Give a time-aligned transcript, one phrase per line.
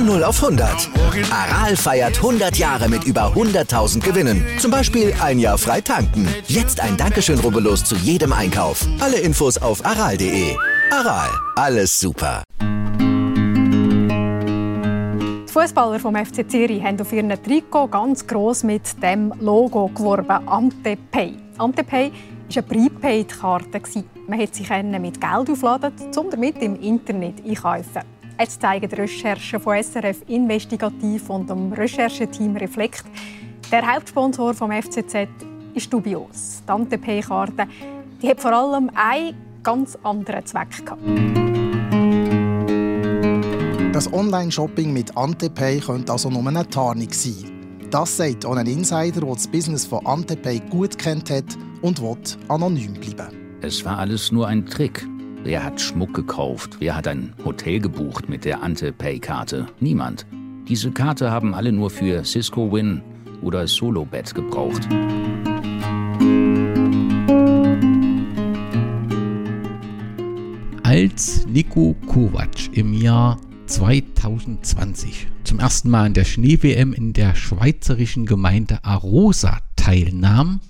[0.00, 0.88] Von 0 auf 100.
[1.30, 4.46] Aral feiert 100 Jahre mit über 100.000 Gewinnen.
[4.58, 6.26] Zum Beispiel ein Jahr frei tanken.
[6.46, 8.86] Jetzt ein Dankeschön, rubbellos zu jedem Einkauf.
[8.98, 10.56] Alle Infos auf aral.de.
[10.90, 12.42] Aral, alles super.
[15.42, 20.48] Die Fußballer vom FC Zürich haben auf ihren Trikot ganz gross mit dem Logo geworben,
[20.48, 21.34] Antepay.
[21.58, 23.82] Antepay war eine Prepaid-Karte.
[24.26, 28.19] Man konnte sich mit Geld aufladen, um damit im Internet einkaufen.
[28.40, 33.04] Jetzt zeigen die Recherchen von SRF Investigativ und dem Rechercheteam Reflekt,
[33.70, 35.28] der Hauptsponsor vom FCZ
[35.74, 36.62] ist dubios.
[36.66, 37.66] Die Antepay-Karte
[38.24, 41.02] hat vor allem einen ganz anderen Zweck gehabt.
[43.92, 47.78] Das Online-Shopping mit Antepay könnte also nur eine Tarnung sein.
[47.90, 52.16] Das sagt auch ein Insider, der das Business von Antepay gut kennt hat und will
[52.48, 53.58] anonym bleiben.
[53.60, 55.06] Es war alles nur ein Trick.
[55.42, 56.76] Wer hat Schmuck gekauft?
[56.80, 59.68] Wer hat ein Hotel gebucht mit der Antepay-Karte?
[59.80, 60.26] Niemand.
[60.68, 63.00] Diese Karte haben alle nur für Cisco Win
[63.40, 64.86] oder Solobet gebraucht.
[70.82, 78.26] Als Nico Kovac im Jahr 2020 zum ersten Mal an der Schnee-WM in der schweizerischen
[78.26, 80.60] Gemeinde Arosa teilnahm,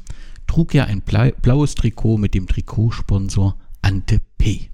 [0.46, 4.70] trug er ein blaues Trikot mit dem Trikotsponsor Ante P.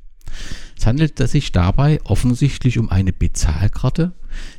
[0.77, 4.15] Es handelte sich dabei offensichtlich um eine Bezahlkarte,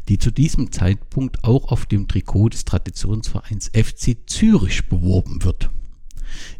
[0.09, 5.69] die zu diesem Zeitpunkt auch auf dem Trikot des Traditionsvereins FC Zürich beworben wird.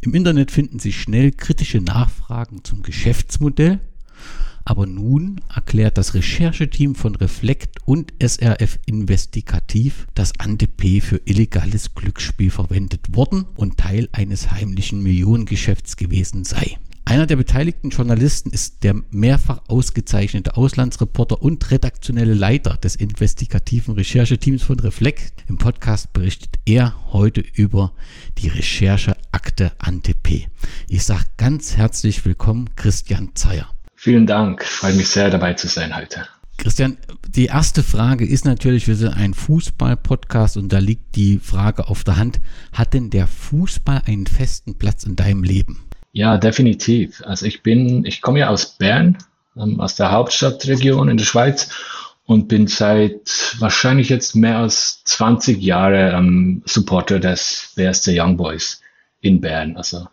[0.00, 3.80] Im Internet finden sich schnell kritische Nachfragen zum Geschäftsmodell
[4.68, 10.68] aber nun erklärt das Rechercheteam von Reflekt und SRF Investigativ, dass Ante
[11.00, 16.76] für illegales Glücksspiel verwendet worden und Teil eines heimlichen Millionengeschäfts gewesen sei.
[17.08, 24.62] Einer der beteiligten Journalisten ist der mehrfach ausgezeichnete Auslandsreporter und redaktionelle Leiter des investigativen Rechercheteams
[24.62, 25.32] von Reflekt.
[25.48, 27.94] Im Podcast berichtet er heute über
[28.36, 30.14] die Rechercheakte Ante
[30.88, 33.70] Ich sage ganz herzlich willkommen, Christian Zeyer.
[33.94, 34.62] Vielen Dank.
[34.62, 36.26] Freut mich sehr, dabei zu sein heute.
[36.58, 41.88] Christian, die erste Frage ist natürlich, wir sind ein Fußball-Podcast und da liegt die Frage
[41.88, 42.38] auf der Hand.
[42.72, 45.87] Hat denn der Fußball einen festen Platz in deinem Leben?
[46.12, 47.22] Ja, definitiv.
[47.24, 49.18] Also ich bin, ich komme ja aus Bern,
[49.56, 51.70] ähm, aus der Hauptstadtregion in der Schweiz
[52.24, 58.80] und bin seit wahrscheinlich jetzt mehr als 20 Jahre ähm, Supporter des BSC Young Boys
[59.20, 59.76] in Bern.
[59.76, 60.08] Also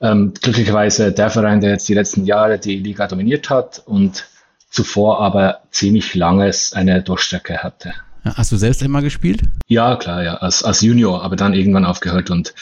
[0.00, 4.24] ähm, glücklicherweise der Verein, der jetzt die letzten Jahre die Liga dominiert hat und
[4.70, 7.94] zuvor aber ziemlich langes eine Durchstrecke hatte.
[8.24, 9.42] Hast du selbst einmal gespielt?
[9.66, 12.54] Ja, klar, ja, als, als Junior, aber dann irgendwann aufgehört und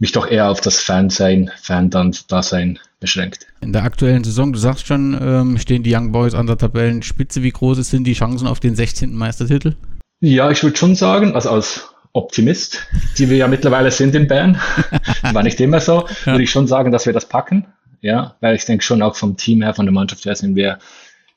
[0.00, 3.46] mich doch eher auf das Fansein, Fan-Dasein beschränkt.
[3.60, 7.42] In der aktuellen Saison, du sagst schon, ähm, stehen die Young Boys an der Tabellenspitze.
[7.42, 9.14] Wie groß sind die Chancen auf den 16.
[9.14, 9.76] Meistertitel?
[10.20, 12.86] Ja, ich würde schon sagen, also als Optimist,
[13.18, 14.60] die wir ja mittlerweile sind in Bern,
[15.22, 16.32] war nicht immer so, ja.
[16.32, 17.66] würde ich schon sagen, dass wir das packen.
[18.00, 20.78] Ja, weil ich denke schon auch vom Team her, von der Mannschaft her sind wir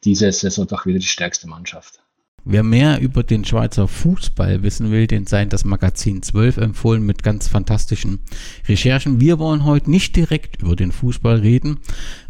[0.06, 2.00] diese Saison doch wieder die stärkste Mannschaft.
[2.46, 7.24] Wer mehr über den Schweizer Fußball wissen will, den sei das Magazin 12 empfohlen mit
[7.24, 8.20] ganz fantastischen
[8.68, 9.22] Recherchen.
[9.22, 11.78] Wir wollen heute nicht direkt über den Fußball reden,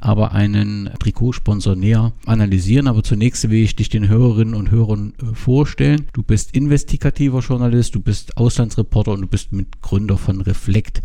[0.02, 2.88] aber einen Trikotsponsor näher analysieren.
[2.88, 6.08] Aber zunächst will ich dich den Hörerinnen und Hörern äh, vorstellen.
[6.14, 11.02] Du bist investigativer Journalist, du bist Auslandsreporter und du bist Mitgründer von Reflekt.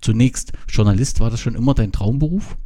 [0.00, 2.56] Zunächst Journalist, war das schon immer dein Traumberuf?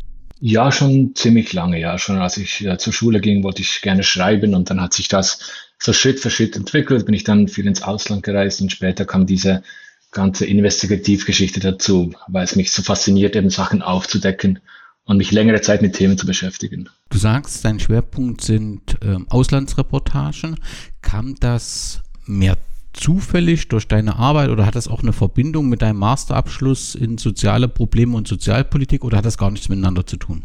[0.41, 1.99] Ja, schon ziemlich lange, ja.
[1.99, 5.09] Schon als ich äh, zur Schule ging, wollte ich gerne schreiben und dann hat sich
[5.09, 5.39] das
[5.79, 9.27] so Schritt für Schritt entwickelt, bin ich dann viel ins Ausland gereist und später kam
[9.27, 9.63] diese
[10.11, 14.61] ganze Investigativgeschichte dazu, weil es mich so fasziniert, eben Sachen aufzudecken
[15.05, 16.89] und mich längere Zeit mit Themen zu beschäftigen.
[17.11, 20.57] Du sagst, dein Schwerpunkt sind äh, Auslandsreportagen.
[21.03, 22.57] Kam das mehr
[22.97, 27.69] zufällig durch deine Arbeit oder hat das auch eine Verbindung mit deinem Masterabschluss in soziale
[27.69, 30.43] Probleme und Sozialpolitik oder hat das gar nichts miteinander zu tun?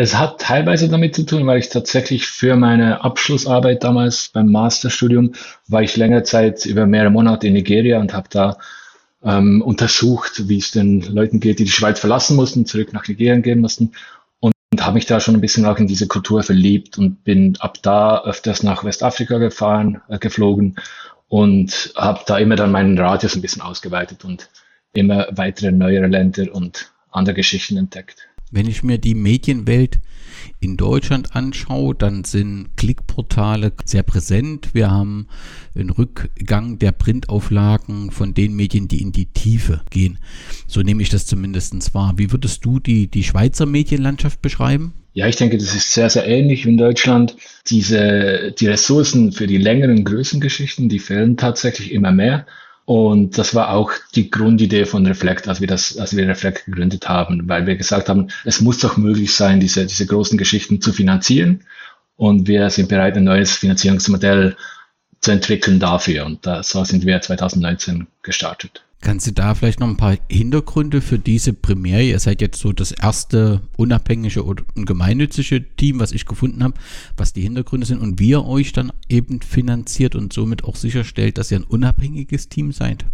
[0.00, 5.32] Es hat teilweise damit zu tun, weil ich tatsächlich für meine Abschlussarbeit damals beim Masterstudium
[5.66, 8.58] war ich längere Zeit über mehrere Monate in Nigeria und habe da
[9.24, 13.40] ähm, untersucht, wie es den Leuten geht, die die Schweiz verlassen mussten, zurück nach Nigeria
[13.40, 13.90] gehen mussten
[14.38, 17.56] und, und habe mich da schon ein bisschen auch in diese Kultur verliebt und bin
[17.58, 20.76] ab da öfters nach Westafrika gefahren, äh, geflogen
[21.28, 24.48] und habe da immer dann meinen Radius ein bisschen ausgeweitet und
[24.92, 28.27] immer weitere neuere Länder und andere Geschichten entdeckt.
[28.50, 30.00] Wenn ich mir die Medienwelt
[30.60, 34.70] in Deutschland anschaue, dann sind Klickportale sehr präsent.
[34.72, 35.28] Wir haben
[35.74, 40.18] einen Rückgang der Printauflagen von den Medien, die in die Tiefe gehen.
[40.66, 42.14] So nehme ich das zumindest wahr.
[42.16, 44.94] Wie würdest du die, die Schweizer Medienlandschaft beschreiben?
[45.12, 47.36] Ja, ich denke, das ist sehr, sehr ähnlich wie in Deutschland.
[47.66, 52.46] Diese, die Ressourcen für die längeren Größengeschichten, die fehlen tatsächlich immer mehr.
[52.88, 57.06] Und das war auch die Grundidee von Reflect, als wir das, als wir Reflect gegründet
[57.06, 60.94] haben, weil wir gesagt haben, es muss doch möglich sein, diese, diese großen Geschichten zu
[60.94, 61.64] finanzieren.
[62.16, 64.56] Und wir sind bereit, ein neues Finanzierungsmodell
[65.20, 66.24] zu entwickeln dafür.
[66.24, 68.82] Und da, so sind wir 2019 gestartet.
[69.00, 72.02] Kannst du da vielleicht noch ein paar Hintergründe für diese Premiere?
[72.02, 76.74] Ihr seid jetzt so das erste unabhängige und gemeinnützige Team, was ich gefunden habe,
[77.16, 81.38] was die Hintergründe sind und wie ihr euch dann eben finanziert und somit auch sicherstellt,
[81.38, 83.04] dass ihr ein unabhängiges Team seid.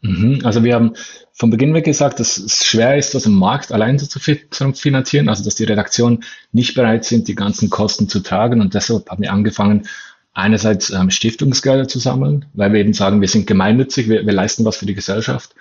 [0.00, 0.40] Mhm.
[0.44, 0.92] Also wir haben
[1.32, 5.44] von Beginn weg gesagt, dass es schwer ist, das im Markt allein zu finanzieren, also
[5.44, 9.32] dass die Redaktionen nicht bereit sind, die ganzen Kosten zu tragen und deshalb haben wir
[9.32, 9.86] angefangen,
[10.34, 14.64] einerseits ähm, Stiftungsgelder zu sammeln, weil wir eben sagen, wir sind gemeinnützig, wir, wir leisten
[14.64, 15.54] was für die Gesellschaft.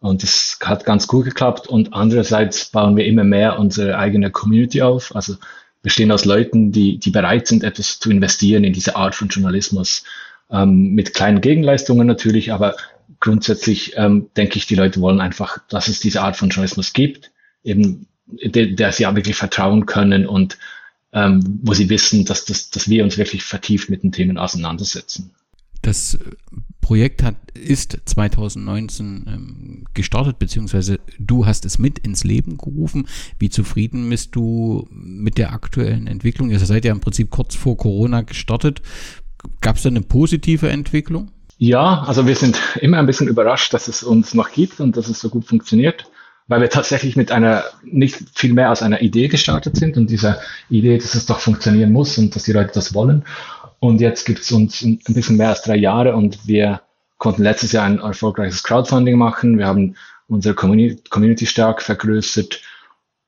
[0.00, 1.68] Und das hat ganz gut geklappt.
[1.68, 5.14] Und andererseits bauen wir immer mehr unsere eigene Community auf.
[5.14, 5.36] Also
[5.82, 10.04] bestehen aus Leuten, die, die bereit sind, etwas zu investieren in diese Art von Journalismus.
[10.50, 12.76] Ähm, mit kleinen Gegenleistungen natürlich, aber
[13.20, 17.30] grundsätzlich ähm, denke ich, die Leute wollen einfach, dass es diese Art von Journalismus gibt,
[17.64, 20.58] eben der, der sie auch wirklich vertrauen können und
[21.12, 25.30] ähm, wo sie wissen, dass, dass, dass wir uns wirklich vertieft mit den Themen auseinandersetzen.
[25.82, 26.18] Das
[26.80, 33.06] Projekt hat, ist 2019 ähm, gestartet, beziehungsweise du hast es mit ins Leben gerufen.
[33.38, 36.50] Wie zufrieden bist du mit der aktuellen Entwicklung?
[36.50, 38.82] Ihr seid ja im Prinzip kurz vor Corona gestartet.
[39.60, 41.30] Gab es da eine positive Entwicklung?
[41.58, 45.08] Ja, also wir sind immer ein bisschen überrascht, dass es uns noch gibt und dass
[45.08, 46.06] es so gut funktioniert
[46.48, 50.40] weil wir tatsächlich mit einer, nicht viel mehr als einer Idee gestartet sind und dieser
[50.70, 53.24] Idee, dass es doch funktionieren muss und dass die Leute das wollen.
[53.80, 56.80] Und jetzt gibt es uns ein bisschen mehr als drei Jahre und wir
[57.18, 59.58] konnten letztes Jahr ein erfolgreiches Crowdfunding machen.
[59.58, 59.94] Wir haben
[60.26, 62.60] unsere Community stark vergrößert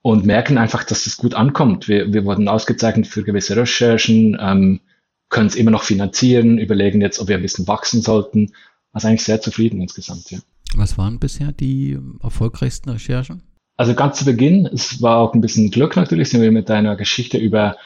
[0.02, 1.88] und merken einfach, dass das gut ankommt.
[1.88, 4.80] Wir, wir wurden ausgezeichnet für gewisse Recherchen, ähm,
[5.28, 8.52] können es immer noch finanzieren, überlegen jetzt, ob wir ein bisschen wachsen sollten.
[8.92, 10.38] Also eigentlich sehr zufrieden insgesamt, ja.
[10.76, 13.42] Was waren bisher die erfolgreichsten Recherchen?
[13.76, 16.96] Also ganz zu Beginn, es war auch ein bisschen Glück natürlich, sind wir mit einer
[16.96, 17.76] Geschichte über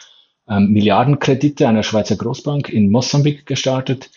[0.49, 4.11] ähm, Milliardenkredite einer Schweizer Großbank in Mosambik gestartet,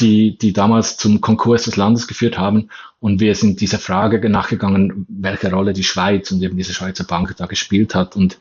[0.00, 2.70] die, die damals zum Konkurs des Landes geführt haben.
[3.00, 7.34] Und wir sind dieser Frage nachgegangen, welche Rolle die Schweiz und eben diese Schweizer Bank
[7.36, 8.16] da gespielt hat.
[8.16, 8.38] Und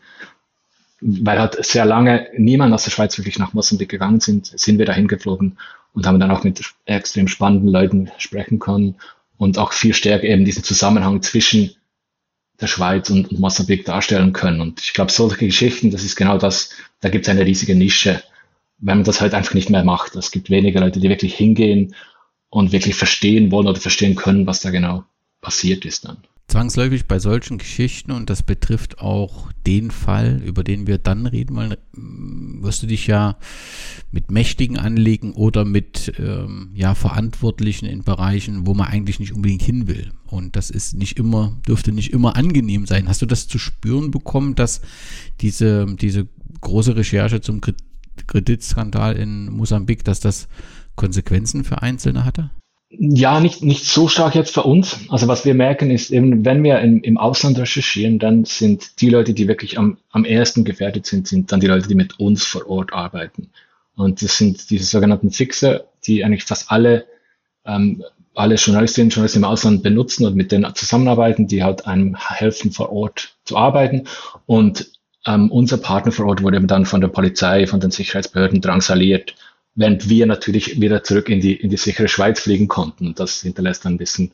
[1.01, 4.85] weil halt sehr lange niemand aus der Schweiz wirklich nach Mosambik gegangen sind, sind wir
[4.85, 5.57] dahin geflogen
[5.93, 8.95] und haben dann auch mit extrem spannenden Leuten sprechen können
[9.37, 11.75] und auch viel stärker eben diesen Zusammenhang zwischen
[12.61, 14.61] der Schweiz und, und Mosambik darstellen können.
[14.61, 16.69] Und ich glaube, solche Geschichten, das ist genau das,
[17.01, 18.23] da gibt es eine riesige Nische,
[18.77, 20.15] wenn man das halt einfach nicht mehr macht.
[20.15, 21.95] Es gibt weniger Leute, die wirklich hingehen
[22.49, 25.03] und wirklich verstehen wollen oder verstehen können, was da genau
[25.41, 26.17] passiert ist dann
[26.53, 31.55] zwangsläufig bei solchen Geschichten, und das betrifft auch den Fall, über den wir dann reden
[31.55, 31.75] wollen,
[32.61, 33.37] wirst du dich ja
[34.11, 39.63] mit Mächtigen anlegen oder mit ähm, ja, Verantwortlichen in Bereichen, wo man eigentlich nicht unbedingt
[39.63, 40.11] hin will.
[40.27, 43.07] Und das ist nicht immer, dürfte nicht immer angenehm sein.
[43.07, 44.81] Hast du das zu spüren bekommen, dass
[45.41, 46.27] diese, diese
[46.61, 47.61] große Recherche zum
[48.27, 50.47] Kreditskandal in Mosambik, dass das
[50.95, 52.51] Konsequenzen für Einzelne hatte?
[52.95, 54.99] Ja, nicht, nicht so stark jetzt für uns.
[55.09, 59.09] Also was wir merken ist eben, wenn wir im, im Ausland recherchieren, dann sind die
[59.09, 62.45] Leute, die wirklich am, am ersten gefährdet sind, sind dann die Leute, die mit uns
[62.45, 63.49] vor Ort arbeiten.
[63.95, 67.05] Und das sind diese sogenannten Fixer, die eigentlich fast alle,
[67.65, 68.03] ähm,
[68.35, 72.71] alle Journalistinnen und Journalisten im Ausland benutzen und mit denen zusammenarbeiten, die halt einem helfen,
[72.71, 74.03] vor Ort zu arbeiten.
[74.45, 74.91] Und
[75.25, 79.35] ähm, unser Partner vor Ort wurde eben dann von der Polizei, von den Sicherheitsbehörden drangsaliert
[79.75, 83.07] während wir natürlich wieder zurück in die, in die sichere Schweiz fliegen konnten.
[83.07, 84.31] Und das hinterlässt ein bisschen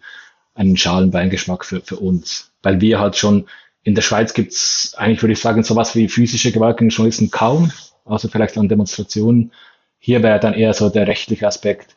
[0.55, 2.51] einen Schalenbeingeschmack für, für uns.
[2.61, 3.47] Weil wir halt schon,
[3.83, 7.71] in der Schweiz gibt's eigentlich, würde ich sagen, sowas wie physische Gewalt gegen Journalisten kaum,
[8.05, 9.51] außer vielleicht an Demonstrationen.
[9.99, 11.95] Hier wäre dann eher so der rechtliche Aspekt,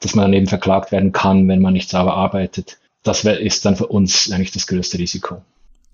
[0.00, 2.78] dass man dann eben verklagt werden kann, wenn man nicht sauber arbeitet.
[3.02, 5.42] Das wär, ist dann für uns eigentlich das größte Risiko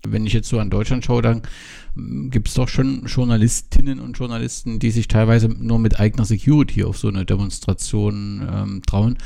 [0.07, 1.41] wenn ich jetzt so an Deutschland schaue, dann
[1.95, 6.83] hm, gibt es doch schon Journalistinnen und Journalisten, die sich teilweise nur mit eigener Security
[6.83, 9.17] auf so eine Demonstration ähm, trauen.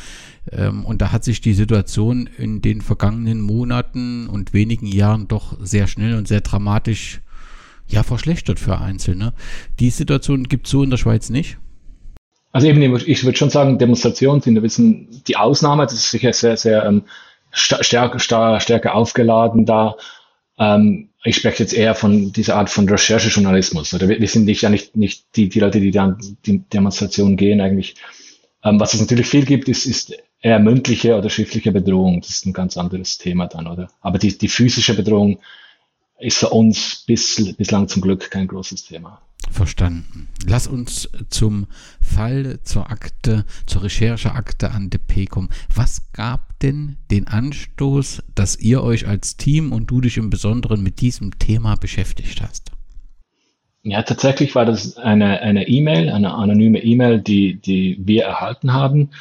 [0.52, 5.58] Ähm, und da hat sich die Situation in den vergangenen Monaten und wenigen Jahren doch
[5.62, 7.22] sehr schnell und sehr dramatisch
[7.88, 9.34] ja, verschlechtert für Einzelne.
[9.80, 11.58] Die Situation gibt es so in der Schweiz nicht.
[12.52, 15.84] Also eben, ich würde schon sagen, Demonstrationen sind ein bisschen die Ausnahme.
[15.84, 17.04] Das ist sicher sehr, sehr ähm,
[17.52, 19.96] stärker, stärker aufgeladen da.
[20.58, 23.94] Ähm, ich spreche jetzt eher von dieser Art von Recherchejournalismus.
[23.94, 27.38] Oder wir, wir sind nicht, ja nicht, nicht die, die Leute, die dann die Demonstration
[27.38, 27.96] gehen eigentlich.
[28.64, 32.22] Ähm, was es natürlich viel gibt, ist, ist eher mündliche oder schriftliche Bedrohung.
[32.22, 33.90] Das ist ein ganz anderes Thema dann, oder?
[34.02, 35.40] Aber die, die physische Bedrohung
[36.20, 39.22] ist für uns bis, bislang zum Glück kein großes Thema.
[39.52, 40.28] Verstanden.
[40.46, 41.68] Lass uns zum
[42.02, 45.50] Fall, zur Akte, zur Rechercheakte an DP kommen.
[45.74, 50.82] Was gab denn den Anstoß, dass ihr euch als Team und du dich im Besonderen
[50.82, 52.72] mit diesem Thema beschäftigt hast?
[53.84, 59.12] Ja, tatsächlich war das eine eine E-Mail, eine anonyme E-Mail, die, die wir erhalten haben.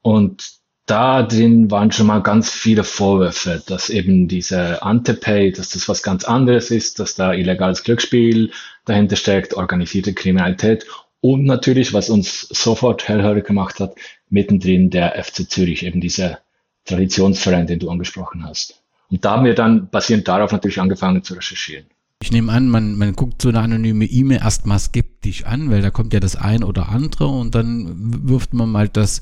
[0.00, 0.56] Und
[0.86, 6.02] da drin waren schon mal ganz viele Vorwürfe, dass eben diese Antepay, dass das was
[6.02, 8.52] ganz anderes ist, dass da illegales Glücksspiel
[8.86, 10.86] dahinter steckt, organisierte Kriminalität
[11.20, 13.96] und natürlich, was uns sofort hellhörig gemacht hat,
[14.30, 16.40] mittendrin der FC Zürich, eben dieser
[16.84, 18.82] Traditionsverein, den du angesprochen hast.
[19.10, 21.86] Und da haben wir dann basierend darauf natürlich angefangen zu recherchieren.
[22.22, 25.90] Ich nehme an, man, man guckt so eine anonyme E-Mail erstmal skeptisch an, weil da
[25.90, 29.20] kommt ja das ein oder andere und dann wirft man mal das,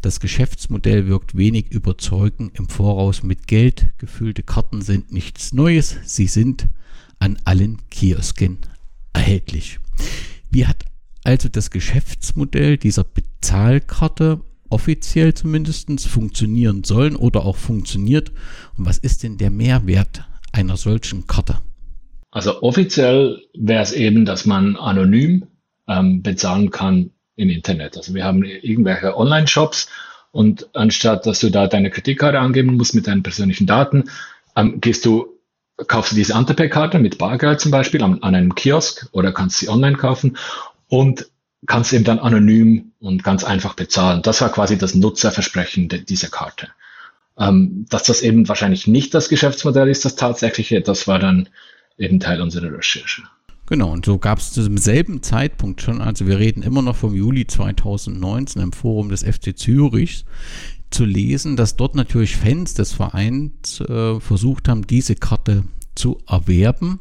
[0.00, 3.92] das Geschäftsmodell wirkt wenig überzeugend im Voraus mit Geld.
[3.98, 5.96] Gefüllte Karten sind nichts Neues.
[6.04, 6.68] Sie sind
[7.18, 8.58] an allen Kiosken
[9.12, 9.80] erhältlich.
[10.50, 10.84] Wie hat
[11.24, 14.40] also das Geschäftsmodell dieser Bezahlkarte
[14.70, 18.30] offiziell zumindest funktionieren sollen oder auch funktioniert?
[18.76, 21.60] Und was ist denn der Mehrwert einer solchen Karte?
[22.30, 25.46] Also offiziell wäre es eben, dass man anonym
[25.88, 27.96] ähm, bezahlen kann im Internet.
[27.96, 29.88] Also wir haben irgendwelche Online-Shops
[30.32, 34.10] und anstatt, dass du da deine Kreditkarte angeben musst mit deinen persönlichen Daten,
[34.56, 35.38] ähm, gehst du,
[35.86, 39.68] kaufst du diese Antepay-Karte mit Bargeld zum Beispiel an, an, einem Kiosk oder kannst sie
[39.68, 40.36] online kaufen
[40.88, 41.28] und
[41.66, 44.22] kannst eben dann anonym und ganz einfach bezahlen.
[44.22, 46.68] Das war quasi das Nutzerversprechen dieser Karte.
[47.38, 51.48] Ähm, dass das eben wahrscheinlich nicht das Geschäftsmodell ist, das tatsächliche, das war dann
[51.96, 53.22] eben Teil unserer Recherche.
[53.68, 57.14] Genau, und so gab es zum selben Zeitpunkt schon, also wir reden immer noch vom
[57.14, 60.24] Juli 2019 im Forum des FC Zürichs,
[60.90, 67.00] zu lesen, dass dort natürlich Fans des Vereins äh, versucht haben, diese Karte zu erwerben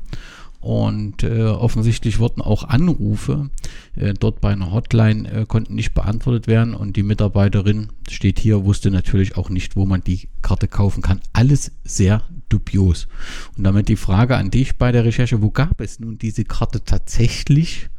[0.59, 3.49] und äh, offensichtlich wurden auch Anrufe
[3.95, 8.65] äh, dort bei einer Hotline äh, konnten nicht beantwortet werden und die Mitarbeiterin steht hier,
[8.65, 11.21] wusste natürlich auch nicht, wo man die Karte kaufen kann.
[11.31, 13.07] Alles sehr dubios.
[13.55, 16.83] Und damit die Frage an dich bei der Recherche, wo gab es nun diese Karte
[16.83, 17.89] tatsächlich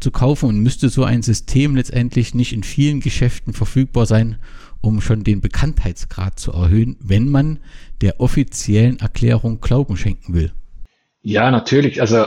[0.00, 4.36] zu kaufen und müsste so ein System letztendlich nicht in vielen Geschäften verfügbar sein,
[4.80, 7.60] um schon den Bekanntheitsgrad zu erhöhen, wenn man
[8.00, 10.52] der offiziellen Erklärung Glauben schenken will?
[11.22, 12.00] Ja, natürlich.
[12.00, 12.24] Also,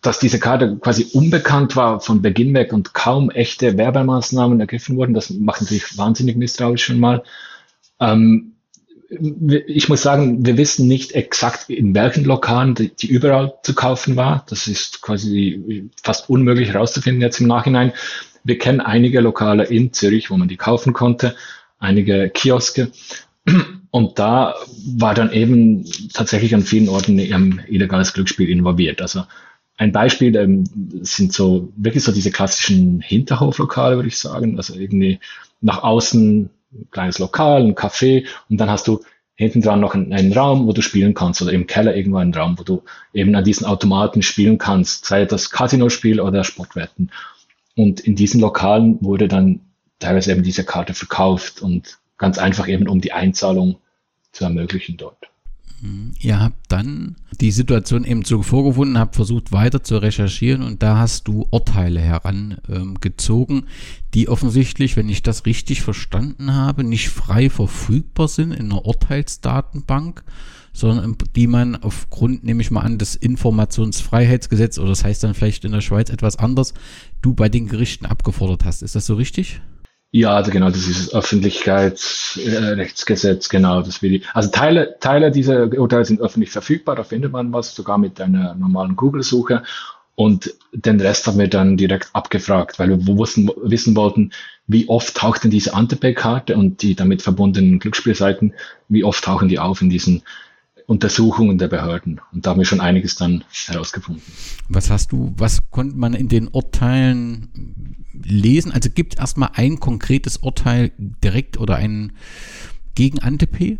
[0.00, 5.14] dass diese Karte quasi unbekannt war von Beginn weg und kaum echte Werbemaßnahmen ergriffen wurden,
[5.14, 7.22] das macht natürlich wahnsinnig misstrauisch schon mal.
[8.00, 8.54] Ähm,
[9.08, 14.16] ich muss sagen, wir wissen nicht exakt, in welchen Lokalen die, die, überall zu kaufen
[14.16, 14.44] war.
[14.48, 17.92] Das ist quasi fast unmöglich herauszufinden jetzt im Nachhinein.
[18.44, 21.34] Wir kennen einige Lokale in Zürich, wo man die kaufen konnte,
[21.78, 22.90] einige Kioske.
[23.90, 24.54] Und da
[24.96, 29.00] war dann eben tatsächlich an vielen Orten ähm, illegales Glücksspiel involviert.
[29.00, 29.24] Also
[29.78, 30.64] ein Beispiel ähm,
[31.02, 34.56] sind so wirklich so diese klassischen Hinterhoflokale, würde ich sagen.
[34.56, 35.20] Also irgendwie
[35.60, 39.00] nach außen ein kleines Lokal, ein Café und dann hast du
[39.36, 42.34] hinten dran noch einen, einen, Raum, wo du spielen kannst oder im Keller irgendwo einen
[42.34, 42.82] Raum, wo du
[43.14, 47.12] eben an diesen Automaten spielen kannst, sei das Casino-Spiel oder Sportwetten.
[47.76, 49.60] Und in diesen Lokalen wurde dann
[50.00, 53.76] teilweise eben diese Karte verkauft und ganz einfach eben um die Einzahlung
[54.32, 55.28] zu ermöglichen dort.
[56.18, 60.98] Ihr habt dann die Situation eben so vorgefunden, habt versucht weiter zu recherchieren und da
[60.98, 63.66] hast du Urteile herangezogen,
[64.12, 70.24] die offensichtlich, wenn ich das richtig verstanden habe, nicht frei verfügbar sind in einer Urteilsdatenbank,
[70.72, 75.64] sondern die man aufgrund, nehme ich mal an, des Informationsfreiheitsgesetzes oder das heißt dann vielleicht
[75.64, 76.74] in der Schweiz etwas anders,
[77.22, 78.82] du bei den Gerichten abgefordert hast.
[78.82, 79.60] Ist das so richtig?
[80.10, 83.82] Ja, also genau, das ist das Öffentlichkeitsrechtsgesetz, genau.
[83.82, 84.26] Das will ich.
[84.32, 88.54] Also Teile, Teile dieser Urteile sind öffentlich verfügbar, da findet man was, sogar mit einer
[88.54, 89.64] normalen Google-Suche.
[90.14, 94.32] Und den Rest haben wir dann direkt abgefragt, weil wir wussten, wissen wollten,
[94.66, 98.54] wie oft taucht denn diese Antepay-Karte und die damit verbundenen Glücksspielseiten,
[98.88, 100.22] wie oft tauchen die auf in diesen
[100.88, 102.18] Untersuchungen der Behörden.
[102.32, 104.22] Und da haben wir schon einiges dann herausgefunden.
[104.70, 108.72] Was hast du, was konnte man in den Urteilen lesen?
[108.72, 112.12] Also gibt es erstmal ein konkretes Urteil direkt oder ein
[112.94, 113.78] gegen Antepay?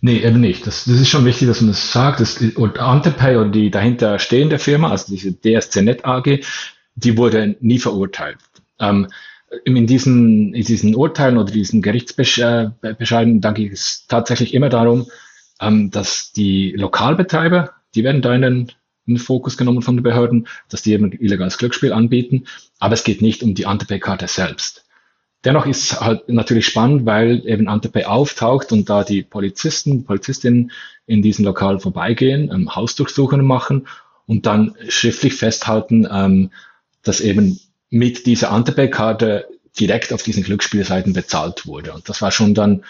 [0.00, 0.66] Nee, eben nicht.
[0.66, 2.20] Das, das ist schon wichtig, dass man das sagt.
[2.20, 2.42] Das,
[2.78, 6.40] Antepay oder die dahinter stehende Firma, also diese DSCNet AG,
[6.94, 8.38] die wurde nie verurteilt.
[8.80, 9.08] Ähm,
[9.66, 15.06] in diesen, in diesen Urteilen oder diesen Gerichtsbescheiden, da geht es tatsächlich immer darum,
[15.60, 18.72] ähm, dass die Lokalbetreiber, die werden da in den,
[19.06, 22.44] in den Fokus genommen von den Behörden, dass die eben illegales Glücksspiel anbieten,
[22.78, 24.84] aber es geht nicht um die Antepay-Karte selbst.
[25.44, 30.72] Dennoch ist halt natürlich spannend, weil eben Antepay auftaucht und da die Polizisten, Polizistinnen
[31.06, 33.86] in diesem Lokal vorbeigehen, ähm, Hausdurchsuchungen machen
[34.26, 36.50] und dann schriftlich festhalten, ähm,
[37.02, 39.46] dass eben mit dieser Antepay-Karte
[39.78, 41.92] direkt auf diesen Glücksspielseiten bezahlt wurde.
[41.92, 42.84] Und das war schon dann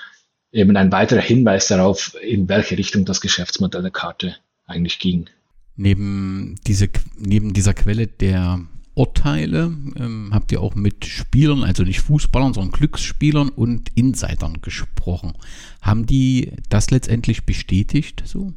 [0.53, 4.37] eben ein weiterer Hinweis darauf, in welche Richtung das Geschäftsmodell der Karte
[4.67, 5.29] eigentlich ging.
[5.77, 8.61] Neben, diese, neben dieser Quelle der
[8.95, 15.35] Urteile ähm, habt ihr auch mit Spielern, also nicht Fußballern, sondern Glücksspielern und Insidern gesprochen.
[15.81, 18.53] Haben die das letztendlich bestätigt so?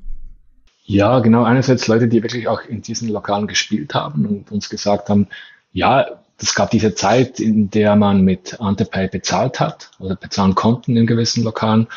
[0.83, 1.43] Ja, genau.
[1.43, 5.27] Einerseits Leute, die wirklich auch in diesen Lokalen gespielt haben und uns gesagt haben,
[5.73, 6.07] ja,
[6.41, 11.07] es gab diese Zeit, in der man mit Antepay bezahlt hat oder bezahlen konnten in
[11.07, 11.87] gewissen Lokalen.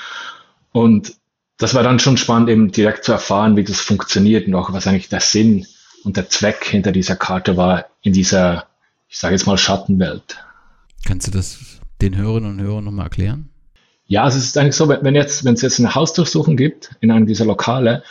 [0.72, 1.14] Und
[1.56, 4.86] das war dann schon spannend, eben direkt zu erfahren, wie das funktioniert und auch was
[4.86, 5.66] eigentlich der Sinn
[6.04, 8.66] und der Zweck hinter dieser Karte war in dieser,
[9.08, 10.38] ich sage jetzt mal, Schattenwelt.
[11.06, 13.48] Kannst du das den Hörerinnen und Hörern nochmal erklären?
[14.06, 17.26] Ja, es ist eigentlich so, wenn jetzt, wenn es jetzt eine Hausdurchsuchung gibt in einem
[17.26, 18.02] dieser Lokale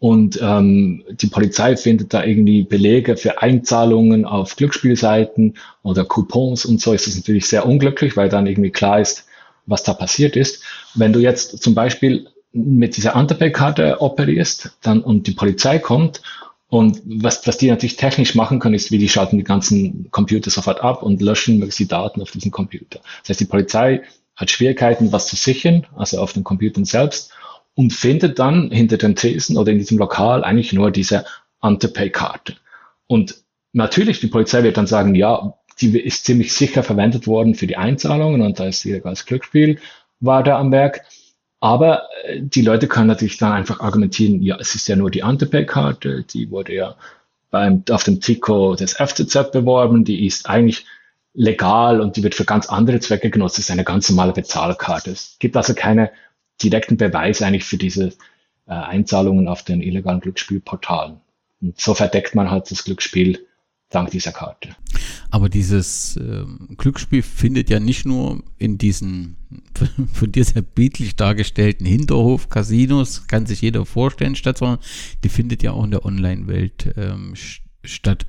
[0.00, 6.80] und ähm, die Polizei findet da irgendwie Belege für Einzahlungen auf Glücksspielseiten oder Coupons und
[6.80, 9.26] so, ist das natürlich sehr unglücklich, weil dann irgendwie klar ist,
[9.66, 10.62] was da passiert ist.
[10.94, 16.22] Wenn du jetzt zum Beispiel mit dieser Underpay-Karte operierst dann, und die Polizei kommt
[16.68, 20.48] und was, was die natürlich technisch machen können, ist, wie die schalten die ganzen Computer
[20.48, 23.00] sofort ab und löschen die Daten auf diesen Computer.
[23.20, 24.00] Das heißt, die Polizei
[24.34, 27.32] hat Schwierigkeiten, was zu sichern, also auf den Computern selbst
[27.74, 31.24] und findet dann hinter den Thesen oder in diesem Lokal eigentlich nur diese
[31.60, 32.56] Antepay-Karte.
[33.06, 33.36] Und
[33.72, 37.76] natürlich, die Polizei wird dann sagen, ja, die ist ziemlich sicher verwendet worden für die
[37.76, 39.78] Einzahlungen und da ist illegales Glücksspiel
[40.20, 41.02] war da am Werk.
[41.60, 45.22] Aber äh, die Leute können natürlich dann einfach argumentieren, ja, es ist ja nur die
[45.22, 46.96] Antepay-Karte, die wurde ja
[47.50, 50.86] beim, auf dem Trikot des FCZ beworben, die ist eigentlich
[51.34, 53.58] legal und die wird für ganz andere Zwecke genutzt.
[53.58, 55.10] Das ist eine ganz normale Bezahlkarte.
[55.10, 56.10] Es gibt also keine
[56.62, 58.08] direkten Beweis eigentlich für diese
[58.66, 61.20] äh, Einzahlungen auf den illegalen Glücksspielportalen.
[61.60, 63.38] Und so verdeckt man halt das Glücksspiel
[63.90, 64.76] dank dieser Karte.
[65.30, 66.44] Aber dieses äh,
[66.76, 69.36] Glücksspiel findet ja nicht nur in diesen
[70.12, 74.78] von dir sehr bildlich dargestellten Hinterhof-Casinos, kann sich jeder vorstellen, statt, sondern
[75.24, 77.34] die findet ja auch in der Online-Welt ähm,
[77.84, 78.26] statt.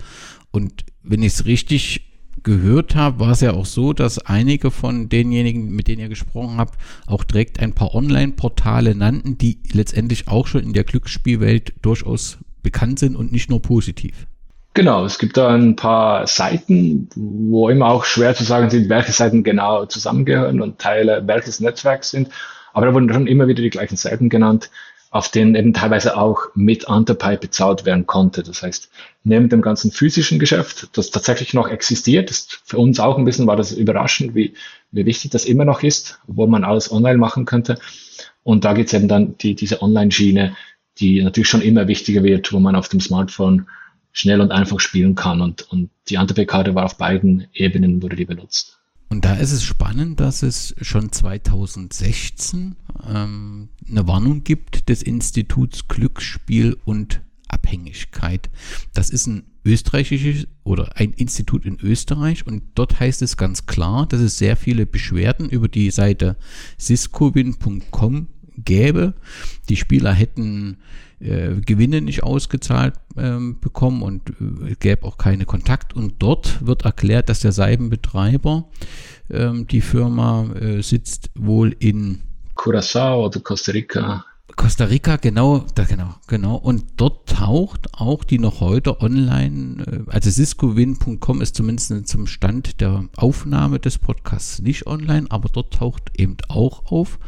[0.52, 2.11] Und wenn ich es richtig
[2.44, 6.58] gehört habe, war es ja auch so, dass einige von denjenigen, mit denen ihr gesprochen
[6.58, 12.38] habt, auch direkt ein paar Online-Portale nannten, die letztendlich auch schon in der Glücksspielwelt durchaus
[12.64, 14.28] bekannt sind und nicht nur positiv.
[14.74, 19.12] Genau, es gibt da ein paar Seiten, wo immer auch schwer zu sagen sind, welche
[19.12, 22.30] Seiten genau zusammengehören und Teile welches Netzwerks sind.
[22.74, 24.72] Aber da wurden schon immer wieder die gleichen Seiten genannt
[25.12, 28.44] auf denen eben teilweise auch mit Underpay bezahlt werden konnte.
[28.44, 28.90] Das heißt,
[29.26, 33.46] neben dem ganzen physischen Geschäft, das tatsächlich noch existiert, ist für uns auch ein bisschen
[33.46, 34.54] war das überraschend, wie,
[34.92, 37.78] wie wichtig das immer noch ist, obwohl man alles online machen könnte.
[38.44, 40.56] Und da geht's eben dann die, diese Online-Schiene,
[41.00, 43.68] die natürlich schon immer wichtiger wird, wo man auf dem Smartphone
[44.14, 45.42] schnell und einfach spielen kann.
[45.42, 48.81] Und, und die Underpay-Karte war auf beiden Ebenen, wurde die benutzt.
[49.12, 55.90] Und da ist es spannend, dass es schon 2016 ähm, eine Warnung gibt des Instituts
[55.90, 57.20] Glücksspiel und
[57.50, 58.50] Abhängigkeit.
[58.94, 64.08] Das ist ein österreichisches oder ein Institut in Österreich und dort heißt es ganz klar,
[64.08, 66.38] dass es sehr viele Beschwerden über die Seite
[66.78, 69.14] siscowin.com gäbe.
[69.70, 70.78] Die Spieler hätten
[71.20, 75.96] äh, Gewinne nicht ausgezahlt ähm, bekommen und äh, gäbe auch keine Kontakt.
[75.96, 78.66] Und dort wird erklärt, dass der Seibenbetreiber,
[79.30, 82.22] ähm, die Firma äh, sitzt wohl in
[82.56, 84.26] Curacao oder Costa Rica.
[84.56, 86.56] Costa Rica, genau, da, genau, genau.
[86.56, 92.82] Und dort taucht auch die noch heute online, äh, also siscowin.com ist zumindest zum Stand
[92.82, 97.20] der Aufnahme des Podcasts nicht online, aber dort taucht eben auch auf,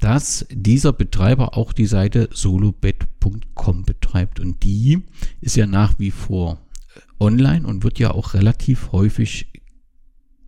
[0.00, 4.40] dass dieser Betreiber auch die Seite solobet.com betreibt.
[4.40, 5.02] Und die
[5.40, 6.58] ist ja nach wie vor
[6.94, 9.46] äh, online und wird ja auch relativ häufig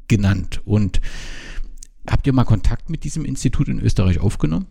[0.08, 0.60] genannt.
[0.64, 1.00] Und
[2.08, 4.66] habt ihr mal Kontakt mit diesem Institut in Österreich aufgenommen?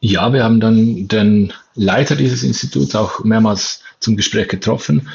[0.00, 5.08] Ja, wir haben dann den Leiter dieses Instituts auch mehrmals zum Gespräch getroffen.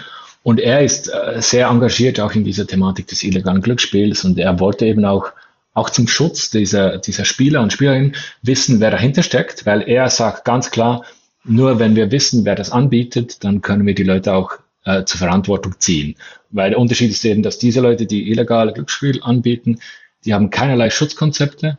[0.44, 4.60] Und er ist äh, sehr engagiert auch in dieser Thematik des illegalen Glücksspiels und er
[4.60, 5.32] wollte eben auch
[5.76, 10.46] auch zum Schutz dieser, dieser Spieler und Spielerinnen wissen, wer dahinter steckt, weil er sagt
[10.46, 11.06] ganz klar,
[11.44, 14.54] nur wenn wir wissen, wer das anbietet, dann können wir die Leute auch
[14.86, 16.16] äh, zur Verantwortung ziehen.
[16.50, 19.80] Weil der Unterschied ist eben, dass diese Leute, die illegale Glücksspiel anbieten,
[20.24, 21.78] die haben keinerlei Schutzkonzepte.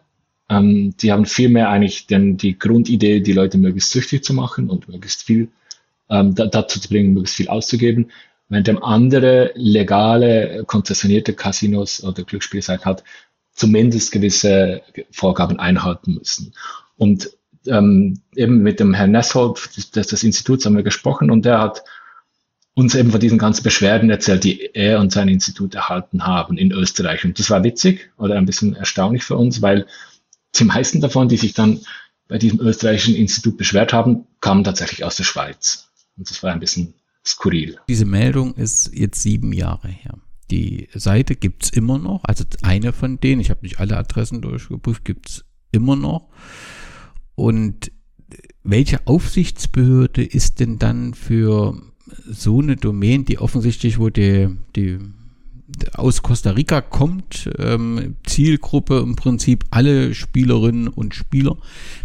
[0.49, 4.89] Ähm, die haben vielmehr eigentlich denn die Grundidee, die Leute möglichst süchtig zu machen und
[4.89, 5.49] möglichst viel
[6.11, 8.11] ähm, dazu zu bringen, möglichst viel auszugeben.
[8.49, 13.03] Während dem andere legale, konzessionierte Casinos oder Glücksspielseite hat,
[13.57, 16.55] zumindest gewisse Vorgaben einhalten müssen.
[16.97, 17.31] Und
[17.67, 21.83] ähm, eben mit dem Herrn Nessholt des, des Instituts haben wir gesprochen und der hat
[22.75, 26.73] uns eben von diesen ganzen Beschwerden erzählt, die er und sein Institut erhalten haben in
[26.73, 27.25] Österreich.
[27.25, 29.87] Und das war witzig oder ein bisschen erstaunlich für uns, weil
[30.55, 31.81] die meisten davon, die sich dann
[32.29, 35.89] bei diesem österreichischen Institut beschwert haben, kamen tatsächlich aus der Schweiz.
[36.19, 37.79] Und das war ein bisschen skurril.
[37.89, 40.19] Diese Meldung ist jetzt sieben Jahre her.
[40.51, 44.43] Die Seite gibt es immer noch, also eine von denen, ich habe nicht alle Adressen
[44.43, 46.29] durchgeprüft, gibt es immer noch.
[47.35, 47.91] Und
[48.63, 51.81] welche Aufsichtsbehörde ist denn dann für
[52.29, 54.99] so eine Domain, die offensichtlich, wo die, die
[55.95, 61.57] aus Costa Rica kommt, ähm, Zielgruppe im Prinzip alle Spielerinnen und Spieler.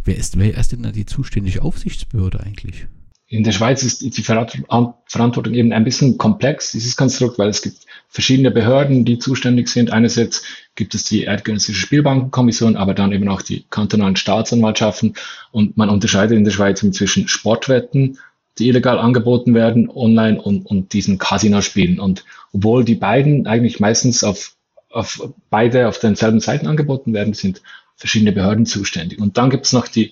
[0.03, 2.87] Wer ist, wer ist denn da die zuständige Aufsichtsbehörde eigentlich?
[3.31, 7.77] In der Schweiz ist die Verantwortung eben ein bisschen komplex, dieses Konstrukt, weil es gibt
[8.09, 9.93] verschiedene Behörden, die zuständig sind.
[9.93, 10.43] Einerseits
[10.75, 15.13] gibt es die Eidgenössische Spielbankenkommission, aber dann eben auch die kantonalen Staatsanwaltschaften.
[15.51, 18.19] Und man unterscheidet in der Schweiz zwischen Sportwetten,
[18.59, 22.01] die illegal angeboten werden, online und, und diesen Casino-Spielen.
[22.01, 24.57] Und obwohl die beiden eigentlich meistens auf,
[24.89, 27.61] auf beide auf denselben Seiten angeboten werden, sind
[27.95, 29.21] verschiedene Behörden zuständig.
[29.21, 30.11] Und dann gibt es noch die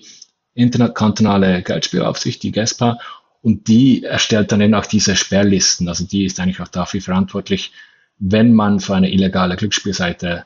[0.60, 2.98] interkantonale Geldspielaufsicht, die GESPA,
[3.42, 5.88] und die erstellt dann eben auch diese Sperrlisten.
[5.88, 7.72] Also die ist eigentlich auch dafür verantwortlich,
[8.18, 10.44] wenn man für eine illegale Glücksspielseite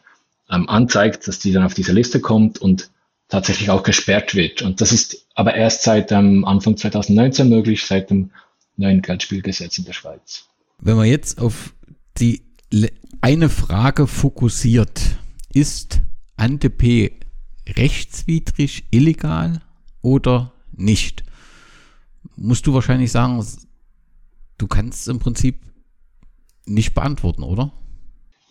[0.50, 2.90] ähm, anzeigt, dass die dann auf diese Liste kommt und
[3.28, 4.62] tatsächlich auch gesperrt wird.
[4.62, 8.30] Und das ist aber erst seit ähm, Anfang 2019 möglich, seit dem
[8.76, 10.46] neuen Geldspielgesetz in der Schweiz.
[10.78, 11.74] Wenn man jetzt auf
[12.18, 12.42] die
[13.20, 15.00] eine Frage fokussiert,
[15.52, 16.00] ist
[16.36, 16.70] Ante
[17.66, 19.60] rechtswidrig, illegal
[20.04, 21.24] oder nicht?
[22.36, 23.44] Musst du wahrscheinlich sagen,
[24.58, 25.56] du kannst im Prinzip
[26.66, 27.72] nicht beantworten, oder?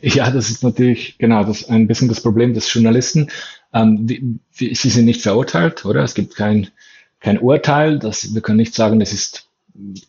[0.02, 3.30] Ja, das ist natürlich, genau, das ist ein bisschen das Problem des Journalisten.
[3.72, 6.04] Ähm, wie, wie, sie sind nicht verurteilt, oder?
[6.04, 6.70] Es gibt kein,
[7.22, 8.00] kein Urteil.
[8.00, 9.48] Das, wir können nicht sagen, das ist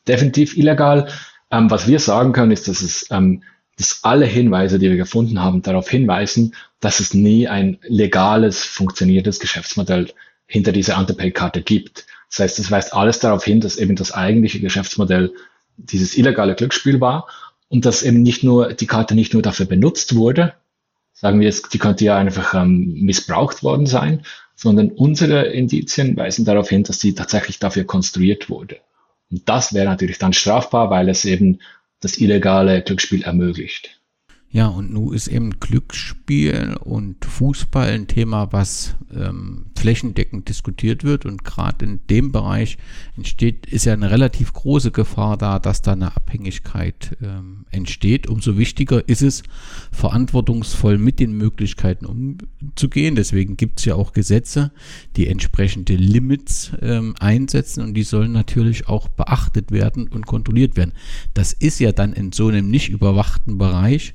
[0.08, 1.08] definitiv illegal.
[1.50, 3.42] Ähm, was wir sagen können, ist, dass es, ähm,
[3.76, 9.38] dass alle Hinweise, die wir gefunden haben, darauf hinweisen, dass es nie ein legales, funktionierendes
[9.38, 10.10] Geschäftsmodell
[10.46, 12.06] hinter dieser Underpay-Karte gibt.
[12.30, 15.32] Das heißt, es weist alles darauf hin, dass eben das eigentliche Geschäftsmodell
[15.76, 17.28] dieses illegale Glücksspiel war
[17.68, 20.54] und dass eben nicht nur die Karte nicht nur dafür benutzt wurde,
[21.12, 24.22] sagen wir jetzt, die könnte ja einfach ähm, missbraucht worden sein,
[24.54, 28.78] sondern unsere Indizien weisen darauf hin, dass sie tatsächlich dafür konstruiert wurde.
[29.30, 31.60] Und das wäre natürlich dann strafbar, weil es eben
[32.00, 34.00] das illegale Glücksspiel ermöglicht.
[34.54, 41.26] Ja, und nun ist eben Glücksspiel und Fußball ein Thema, was ähm, flächendeckend diskutiert wird.
[41.26, 42.78] Und gerade in dem Bereich
[43.16, 48.28] entsteht, ist ja eine relativ große Gefahr da, dass da eine Abhängigkeit ähm, entsteht.
[48.28, 49.42] Umso wichtiger ist es,
[49.90, 53.16] verantwortungsvoll mit den Möglichkeiten umzugehen.
[53.16, 54.70] Deswegen gibt es ja auch Gesetze,
[55.16, 60.92] die entsprechende Limits ähm, einsetzen und die sollen natürlich auch beachtet werden und kontrolliert werden.
[61.34, 64.14] Das ist ja dann in so einem nicht überwachten Bereich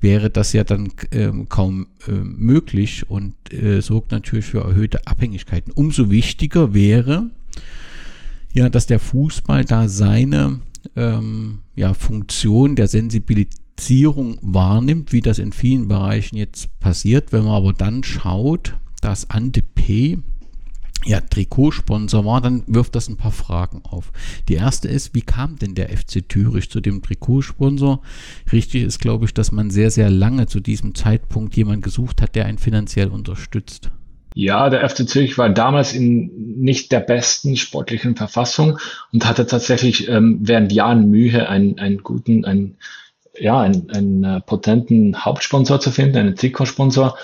[0.00, 5.72] wäre das ja dann äh, kaum äh, möglich und äh, sorgt natürlich für erhöhte Abhängigkeiten.
[5.72, 7.30] Umso wichtiger wäre,
[8.52, 10.60] ja, dass der Fußball da seine
[10.96, 17.32] ähm, ja, Funktion der Sensibilisierung wahrnimmt, wie das in vielen Bereichen jetzt passiert.
[17.32, 19.62] Wenn man aber dann schaut, dass Ante
[21.04, 24.12] ja, Trikotsponsor war, dann wirft das ein paar Fragen auf.
[24.48, 28.02] Die erste ist, wie kam denn der FC Thürich zu dem Trikotsponsor?
[28.52, 32.34] Richtig ist, glaube ich, dass man sehr, sehr lange zu diesem Zeitpunkt jemanden gesucht hat,
[32.34, 33.90] der einen finanziell unterstützt.
[34.34, 38.78] Ja, der FC Zürich war damals in nicht der besten sportlichen Verfassung
[39.12, 42.76] und hatte tatsächlich ähm, während Jahren Mühe, einen, einen guten, einen,
[43.38, 47.16] ja, einen, einen äh, potenten Hauptsponsor zu finden, einen Trikotsponsor.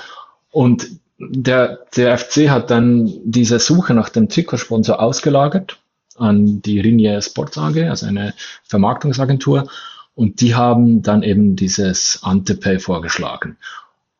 [0.50, 0.88] Und
[1.30, 5.78] der, der FC hat dann diese Suche nach dem Trikotsponsor ausgelagert
[6.16, 8.34] an die Ringier Sports AG, also eine
[8.64, 9.68] Vermarktungsagentur.
[10.14, 13.56] Und die haben dann eben dieses Antepay vorgeschlagen.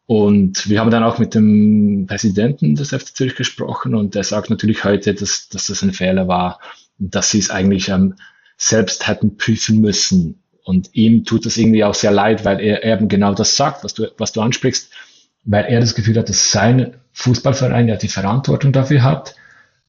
[0.06, 4.50] Und wir haben dann auch mit dem Präsidenten des FC Zürich gesprochen und der sagt
[4.50, 6.60] natürlich heute, dass, dass das ein Fehler war,
[6.98, 8.14] dass sie es eigentlich ähm,
[8.58, 10.42] selbst hätten prüfen müssen.
[10.62, 13.94] Und ihm tut das irgendwie auch sehr leid, weil er eben genau das sagt, was
[13.94, 14.90] du, was du ansprichst,
[15.44, 19.36] weil er das Gefühl hat, dass sein Fußballverein ja die Verantwortung dafür hat,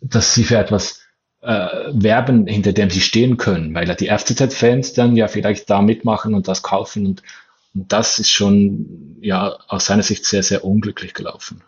[0.02, 1.02] dass sie für etwas
[1.41, 5.82] äh, werben, hinter dem sie stehen können, weil ja die FCZ-Fans dann ja vielleicht da
[5.82, 7.24] mitmachen und das kaufen und
[7.76, 11.62] und das ist schon ja aus seiner Sicht sehr, sehr unglücklich gelaufen.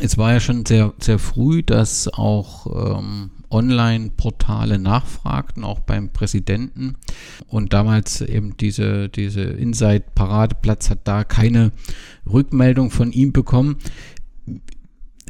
[0.00, 6.96] Es war ja schon sehr, sehr früh, dass auch ähm, Online-Portale nachfragten, auch beim Präsidenten.
[7.46, 11.72] Und damals eben diese, diese Inside-Paradeplatz hat da keine
[12.30, 13.76] Rückmeldung von ihm bekommen.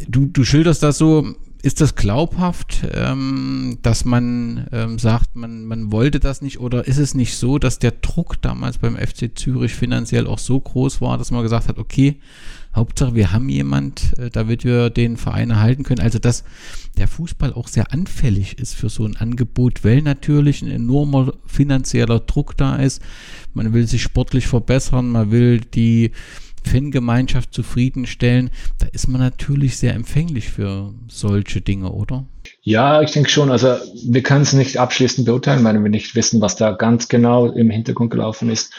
[0.08, 5.92] Du, du schilderst das so, ist das glaubhaft, ähm, dass man ähm, sagt, man, man
[5.92, 9.74] wollte das nicht oder ist es nicht so, dass der Druck damals beim FC Zürich
[9.74, 12.18] finanziell auch so groß war, dass man gesagt hat, okay,
[12.74, 16.00] Hauptsache wir haben jemand, äh, damit wir den Verein erhalten können.
[16.00, 16.44] Also dass
[16.98, 22.20] der Fußball auch sehr anfällig ist für so ein Angebot, weil natürlich ein enormer finanzieller
[22.20, 23.02] Druck da ist.
[23.54, 26.12] Man will sich sportlich verbessern, man will die
[26.64, 32.26] Fangemeinschaft zufriedenstellen, da ist man natürlich sehr empfänglich für solche Dinge, oder?
[32.62, 33.50] Ja, ich denke schon.
[33.50, 37.50] Also wir können es nicht abschließend beurteilen, weil wir nicht wissen, was da ganz genau
[37.50, 38.72] im Hintergrund gelaufen ist.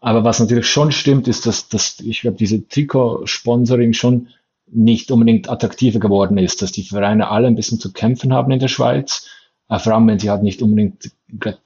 [0.00, 4.28] Aber was natürlich schon stimmt, ist, dass, dass ich glaube, diese Trikot-Sponsoring schon
[4.70, 8.60] nicht unbedingt attraktiver geworden ist, dass die Vereine alle ein bisschen zu kämpfen haben in
[8.60, 9.26] der Schweiz,
[9.68, 11.10] äh, vor allem wenn sie halt nicht unbedingt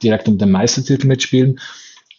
[0.01, 1.59] direkt um den Meistertitel mitspielen.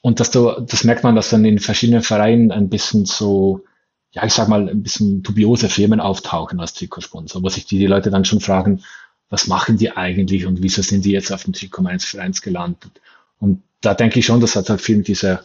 [0.03, 3.64] Und dass du, das merkt man, dass dann in verschiedenen Vereinen ein bisschen so,
[4.12, 7.87] ja, ich sag mal, ein bisschen dubiose Firmen auftauchen als Trikotsponsor, wo sich die, die
[7.87, 8.83] Leute dann schon fragen,
[9.31, 13.00] was machen die eigentlich und wieso sind die jetzt auf dem Trikot meines Vereins gelandet?
[13.40, 15.44] Und da denke ich schon, das hat halt viel mit dieser,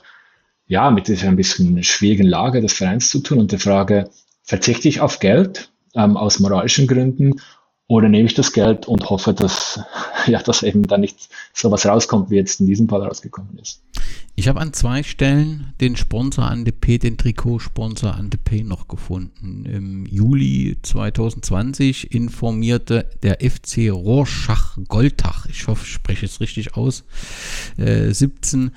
[0.69, 4.09] ja, mit dieser ein bisschen schwierigen Lage des Vereins zu tun und der Frage,
[4.43, 7.41] verzichte ich auf Geld ähm, aus moralischen Gründen
[7.87, 9.81] oder nehme ich das Geld und hoffe, dass,
[10.27, 13.81] ja, dass eben da nicht so was rauskommt, wie jetzt in diesem Fall rausgekommen ist.
[14.39, 19.65] Ich habe an zwei Stellen den Sponsor an DP, den Trikotsponsor an DP noch gefunden.
[19.65, 27.03] Im Juli 2020 informierte der FC Rorschach Goldach, ich hoffe, ich spreche es richtig aus,
[27.75, 28.71] äh, 17,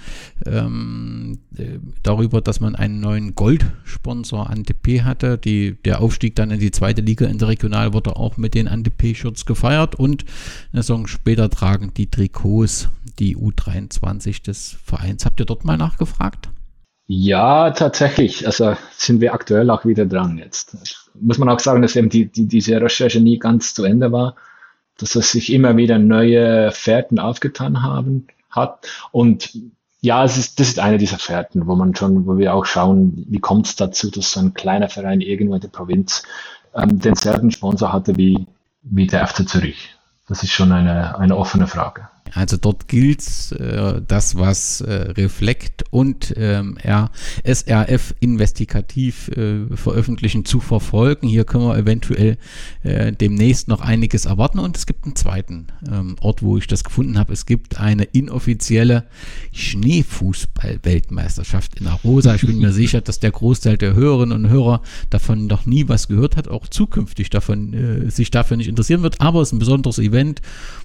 [0.47, 5.39] ähm, äh, darüber, dass man einen neuen Goldsponsor an DP hatte.
[5.39, 8.67] Die, der Aufstieg dann in die zweite Liga in der Regional wurde auch mit den
[8.67, 10.25] an DP-Shirts gefeiert und
[10.73, 15.25] eine Saison später tragen die Trikots die U23 des Vereins.
[15.25, 16.49] Habt ihr dort mal nachgefragt?
[17.07, 18.47] Ja, tatsächlich.
[18.47, 20.77] Also sind wir aktuell auch wieder dran jetzt.
[21.15, 24.37] Muss man auch sagen, dass eben die, die, diese Recherche nie ganz zu Ende war,
[24.97, 28.87] dass es sich immer wieder neue Fährten aufgetan haben hat.
[29.11, 29.53] Und
[30.01, 33.27] ja, es ist, das ist eine dieser Fährten, wo man schon, wo wir auch schauen,
[33.29, 36.23] wie kommt es dazu, dass so ein kleiner Verein irgendwo in der Provinz
[36.75, 38.47] ähm, denselben Sponsor hatte wie,
[38.83, 39.97] wie der FC Zürich.
[40.29, 42.09] Das ist schon eine, eine offene Frage.
[42.35, 46.79] Also dort gilt äh, das, was äh, Reflekt und ähm,
[47.45, 51.27] SRF investigativ äh, veröffentlichen, zu verfolgen.
[51.29, 52.39] Hier können wir eventuell
[52.83, 54.59] äh, demnächst noch einiges erwarten.
[54.59, 57.33] Und es gibt einen zweiten ähm, Ort, wo ich das gefunden habe.
[57.33, 59.05] Es gibt eine inoffizielle
[59.53, 62.35] Schneefußball-Weltmeisterschaft in Arosa.
[62.35, 66.09] Ich bin mir sicher, dass der Großteil der Hörerinnen und Hörer davon noch nie was
[66.09, 69.21] gehört hat, auch zukünftig davon äh, sich dafür nicht interessieren wird.
[69.21, 70.41] Aber es ist ein besonderes Event,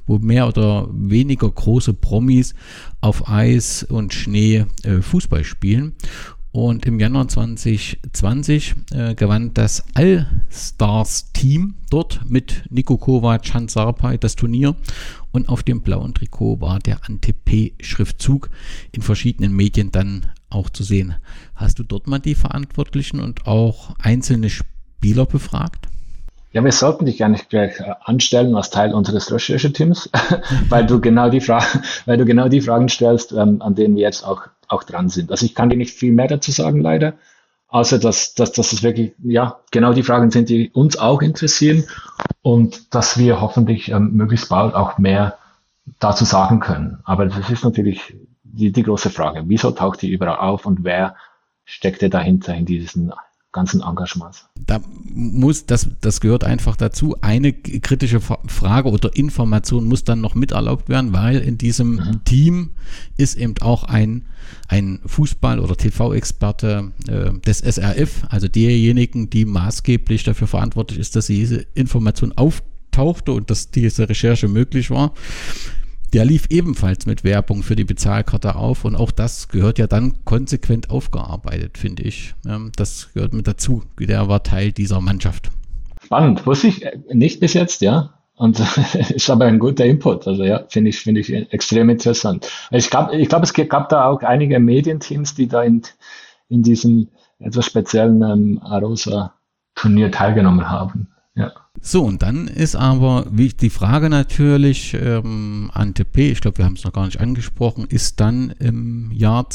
[0.08, 2.56] wo mehr oder weniger große Promis
[3.02, 5.94] auf Eis und Schnee äh, Fußball spielen.
[6.52, 14.36] Und im Januar 2020 äh, gewann das All-Stars-Team dort mit Nico Kovac, Hans Sarpay das
[14.36, 14.76] Turnier.
[15.32, 18.50] Und auf dem blauen Trikot war der Ante-P-Schriftzug
[18.92, 21.16] in verschiedenen Medien dann auch zu sehen.
[21.54, 25.90] Hast du dort mal die Verantwortlichen und auch einzelne Spieler befragt?
[26.58, 30.10] Ja, wir sollten dich gar nicht gleich äh, anstellen als Teil unseres Rechercheteams,
[30.70, 34.02] weil du genau die Fragen, weil du genau die Fragen stellst, ähm, an denen wir
[34.02, 35.30] jetzt auch, auch dran sind.
[35.30, 37.14] Also ich kann dir nicht viel mehr dazu sagen, leider,
[37.68, 41.84] außer dass, dass, dass es wirklich, ja, genau die Fragen sind, die uns auch interessieren
[42.42, 45.38] und dass wir hoffentlich ähm, möglichst bald auch mehr
[46.00, 47.02] dazu sagen können.
[47.04, 49.44] Aber das ist natürlich die, die große Frage.
[49.46, 51.18] Wieso taucht die überall auf und wer
[51.66, 53.14] steckt dahinter in diesen
[53.52, 54.46] ganzen Engagements.
[54.66, 54.82] Da
[55.14, 57.16] muss, das, das gehört einfach dazu.
[57.22, 62.24] Eine kritische Frage oder Information muss dann noch mit erlaubt werden, weil in diesem mhm.
[62.26, 62.70] Team
[63.16, 64.28] ist eben auch ein,
[64.68, 71.28] ein Fußball- oder TV-Experte äh, des SRF, also derjenigen, die maßgeblich dafür verantwortlich ist, dass
[71.28, 75.14] diese Information auftauchte und dass diese Recherche möglich war.
[76.14, 80.24] Der lief ebenfalls mit Werbung für die Bezahlkarte auf und auch das gehört ja dann
[80.24, 82.34] konsequent aufgearbeitet, finde ich.
[82.76, 83.84] Das gehört mit dazu.
[84.00, 85.52] Der war Teil dieser Mannschaft.
[86.04, 88.14] Spannend, wusste ich nicht bis jetzt, ja.
[88.36, 88.60] Und
[89.10, 90.28] ist aber ein guter Input.
[90.28, 92.50] Also ja, finde ich, finde ich extrem interessant.
[92.72, 95.82] Ich glaube, ich glaube, es gab da auch einige Medienteams, die da in,
[96.48, 101.10] in diesem etwas speziellen ähm, Arosa-Turnier teilgenommen haben.
[101.38, 101.52] Ja.
[101.80, 106.66] So, und dann ist aber wie die Frage natürlich ähm, an TP, ich glaube, wir
[106.66, 109.48] haben es noch gar nicht angesprochen, ist dann im Jahr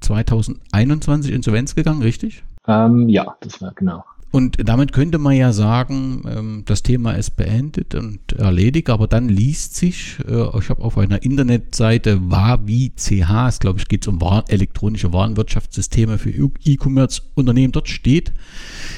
[0.00, 2.42] 2021 Insolvenz gegangen, richtig?
[2.66, 4.04] Ähm, ja, das war genau.
[4.34, 9.28] Und damit könnte man ja sagen, ähm, das Thema ist beendet und erledigt, aber dann
[9.28, 14.18] liest sich, äh, ich habe auf einer Internetseite wavi.ch, es glaube ich geht um
[14.48, 18.32] elektronische Warenwirtschaftssysteme für E-Commerce-Unternehmen, dort steht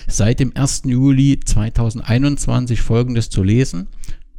[0.07, 0.85] seit dem 1.
[0.87, 3.88] Juli 2021 folgendes zu lesen.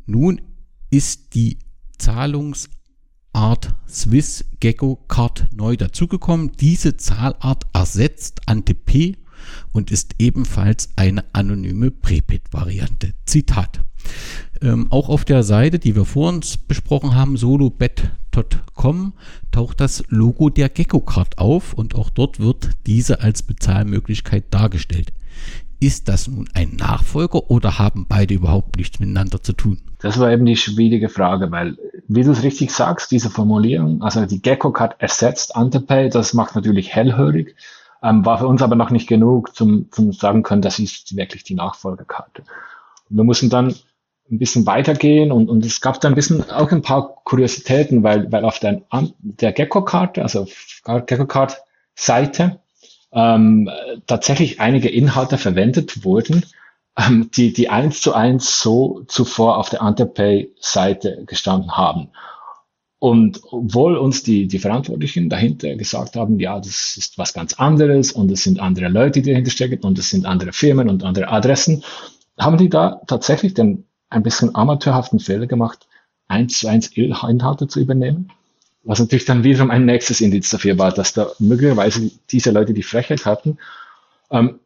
[0.08, 0.42] Nun
[0.90, 1.60] ist die
[2.00, 6.54] Zahlungsart Swiss Gecko Card neu dazugekommen.
[6.60, 9.27] Diese Zahlart ersetzt Antep
[9.74, 13.14] und ist ebenfalls eine anonyme Prepid-Variante.
[13.26, 13.82] Zitat.
[14.62, 19.14] Ähm, auch auf der Seite, die wir vor uns besprochen haben, solobet.com,
[19.52, 25.12] taucht das Logo der Gecko-Card auf und auch dort wird diese als Bezahlmöglichkeit dargestellt.
[25.80, 29.80] Ist das nun ein Nachfolger oder haben beide überhaupt nichts miteinander zu tun?
[30.00, 34.26] Das war eben die schwierige Frage, weil, wie du es richtig sagst, diese Formulierung, also
[34.26, 37.56] die Gecko-Card ersetzt Antepay, das macht natürlich hellhörig
[38.08, 41.44] ähm, war für uns aber noch nicht genug, zum, zum sagen können, das ist wirklich
[41.44, 42.44] die Nachfolgekarte.
[43.10, 43.76] Und wir mussten dann
[44.30, 48.32] ein bisschen weitergehen und, und es gab da ein bisschen auch ein paar Kuriositäten, weil,
[48.32, 48.82] weil auf der,
[49.20, 50.48] der Gecko-Karte, also
[50.84, 52.60] Gecko-Card-Seite,
[53.14, 53.70] ähm,
[54.06, 56.46] tatsächlich einige Inhalte verwendet wurden,
[56.98, 62.10] ähm, die, die eins zu eins so zuvor auf der Antepay-Seite gestanden haben.
[63.00, 68.12] Und obwohl uns die, die Verantwortlichen dahinter gesagt haben, ja, das ist was ganz anderes
[68.12, 71.28] und es sind andere Leute, die dahinter stecken und es sind andere Firmen und andere
[71.28, 71.84] Adressen,
[72.40, 75.88] haben die da tatsächlich den ein bisschen amateurhaften Fehler gemacht,
[76.28, 78.32] eins zu eins Inhalte zu übernehmen.
[78.84, 82.84] Was natürlich dann wiederum ein nächstes Indiz dafür war, dass da möglicherweise diese Leute die
[82.84, 83.58] Frechheit hatten,
[84.32, 84.60] ähm,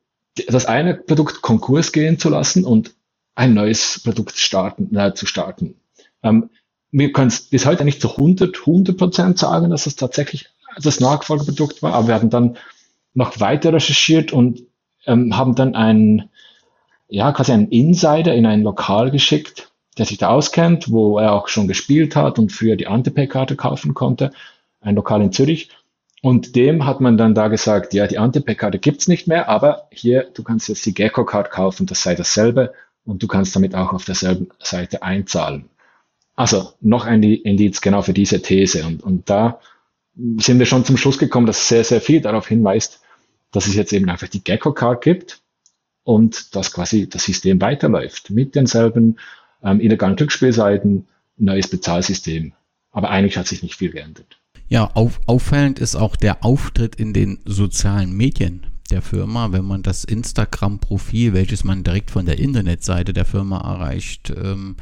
[0.48, 2.94] das eine Produkt Konkurs gehen zu lassen und
[3.36, 5.76] ein neues Produkt starten, äh, zu starten.
[6.24, 6.50] Ähm,
[6.92, 10.50] wir können es bis heute nicht zu 100, 100 Prozent sagen, dass es tatsächlich
[10.82, 12.58] das Nachfolgeprodukt war, aber wir haben dann
[13.14, 14.64] noch weiter recherchiert und
[15.06, 16.30] ähm, haben dann einen,
[17.08, 21.48] ja, quasi einen Insider in ein Lokal geschickt, der sich da auskennt, wo er auch
[21.48, 24.32] schon gespielt hat und früher die Antepay-Karte kaufen konnte,
[24.80, 25.70] ein Lokal in Zürich.
[26.22, 30.28] Und dem hat man dann da gesagt, ja, die Antepay-Karte gibt's nicht mehr, aber hier,
[30.34, 32.74] du kannst jetzt die Gecko-Card kaufen, das sei dasselbe
[33.04, 35.70] und du kannst damit auch auf derselben Seite einzahlen.
[36.42, 38.84] Also noch ein Indiz genau für diese These.
[38.84, 39.60] Und, und da
[40.38, 43.00] sind wir schon zum Schluss gekommen, dass sehr, sehr viel darauf hinweist,
[43.52, 45.40] dass es jetzt eben einfach die Gecko-Card gibt
[46.02, 49.20] und dass quasi das System weiterläuft mit denselben
[49.64, 51.06] ähm, illegalen Glücksspielseiten,
[51.38, 52.54] neues Bezahlsystem.
[52.90, 54.40] Aber eigentlich hat sich nicht viel geändert.
[54.68, 59.84] Ja, auf, auffallend ist auch der Auftritt in den sozialen Medien der Firma, wenn man
[59.84, 64.76] das Instagram-Profil, welches man direkt von der Internetseite der Firma erreicht, ähm,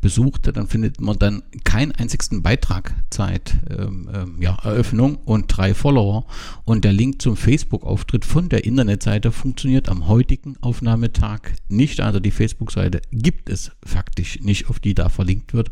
[0.00, 5.74] besucht, dann findet man dann keinen einzigsten Beitrag Zeit ähm, ähm, ja, Eröffnung und drei
[5.74, 6.26] Follower.
[6.64, 12.00] Und der Link zum Facebook-Auftritt von der Internetseite funktioniert am heutigen Aufnahmetag nicht.
[12.00, 15.70] Also die Facebook-Seite gibt es faktisch nicht, auf die da verlinkt wird.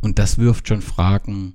[0.00, 1.54] Und das wirft schon Fragen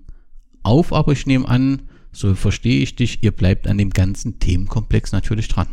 [0.64, 1.82] auf, aber ich nehme an,
[2.12, 5.68] so verstehe ich dich, ihr bleibt an dem ganzen Themenkomplex natürlich dran.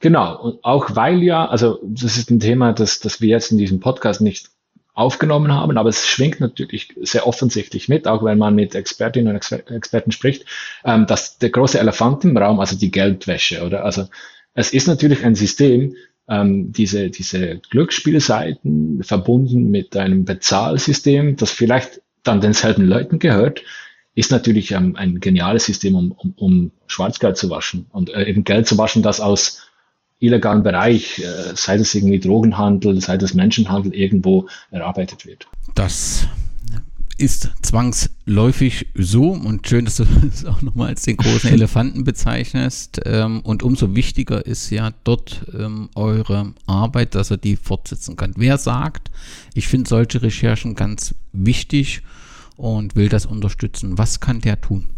[0.00, 3.58] Genau, und auch weil ja, also das ist ein Thema, das, das wir jetzt in
[3.58, 4.50] diesem Podcast nicht
[4.94, 9.36] aufgenommen haben, aber es schwingt natürlich sehr offensichtlich mit, auch wenn man mit Expertinnen und
[9.36, 10.44] Exper Experten spricht,
[10.84, 13.84] ähm, dass der große Elefant im Raum, also die Geldwäsche, oder?
[13.84, 14.08] Also
[14.54, 15.94] es ist natürlich ein System,
[16.28, 23.62] ähm, diese, diese Glücksspielseiten verbunden mit einem Bezahlsystem, das vielleicht dann denselben Leuten gehört,
[24.14, 28.44] ist natürlich ähm, ein geniales System, um, um, um Schwarzgeld zu waschen und äh, eben
[28.44, 29.62] Geld zu waschen, das aus
[30.18, 35.48] illegalen Bereich, äh, sei das irgendwie Drogenhandel, sei das Menschenhandel, irgendwo erarbeitet wird.
[35.74, 36.28] Das
[37.18, 43.00] ist zwangsläufig so und schön, dass du es auch nochmal als den großen Elefanten bezeichnest.
[43.04, 48.32] Ähm, und umso wichtiger ist ja dort ähm, eure Arbeit, dass er die fortsetzen kann.
[48.36, 49.10] Wer sagt,
[49.54, 52.02] ich finde solche Recherchen ganz wichtig
[52.56, 54.88] und will das unterstützen, was kann der tun?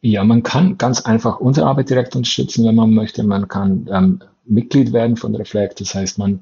[0.00, 3.22] Ja, man kann ganz einfach unsere Arbeit direkt unterstützen, wenn man möchte.
[3.22, 5.80] Man kann ähm, Mitglied werden von Reflect.
[5.80, 6.40] Das heißt, man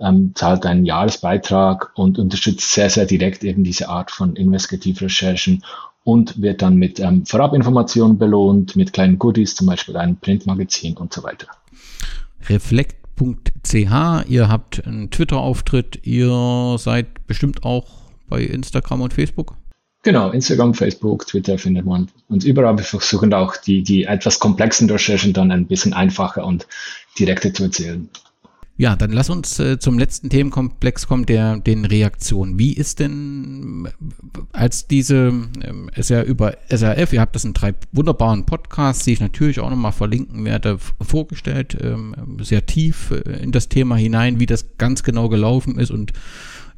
[0.00, 5.64] ähm, zahlt einen Jahresbeitrag und unterstützt sehr, sehr direkt eben diese Art von Investigativrecherchen
[6.04, 11.12] und wird dann mit ähm, Vorabinformationen belohnt, mit kleinen Goodies, zum Beispiel einem Printmagazin und
[11.12, 11.48] so weiter.
[12.48, 17.86] Reflect.ch, ihr habt einen Twitter-Auftritt, ihr seid bestimmt auch
[18.28, 19.56] bei Instagram und Facebook?
[20.04, 22.76] Genau, Instagram, Facebook, Twitter findet man uns überall.
[22.76, 26.66] Wir versuchen auch die, die etwas komplexen Recherchen dann ein bisschen einfacher und
[27.18, 28.08] direkter zu erzählen.
[28.80, 32.60] Ja, dann lass uns äh, zum letzten Themenkomplex kommen, der den Reaktionen.
[32.60, 33.88] Wie ist denn,
[34.52, 35.32] als diese,
[35.62, 39.58] ähm, ist ja über SRF, ihr habt das in drei wunderbaren Podcasts, die ich natürlich
[39.58, 44.78] auch nochmal verlinken werde, vorgestellt, ähm, sehr tief äh, in das Thema hinein, wie das
[44.78, 46.12] ganz genau gelaufen ist und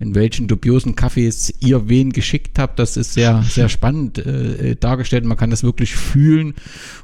[0.00, 2.78] in welchen dubiosen Kaffees ihr wen geschickt habt.
[2.78, 5.26] Das ist sehr, sehr spannend äh, dargestellt.
[5.26, 6.54] Man kann das wirklich fühlen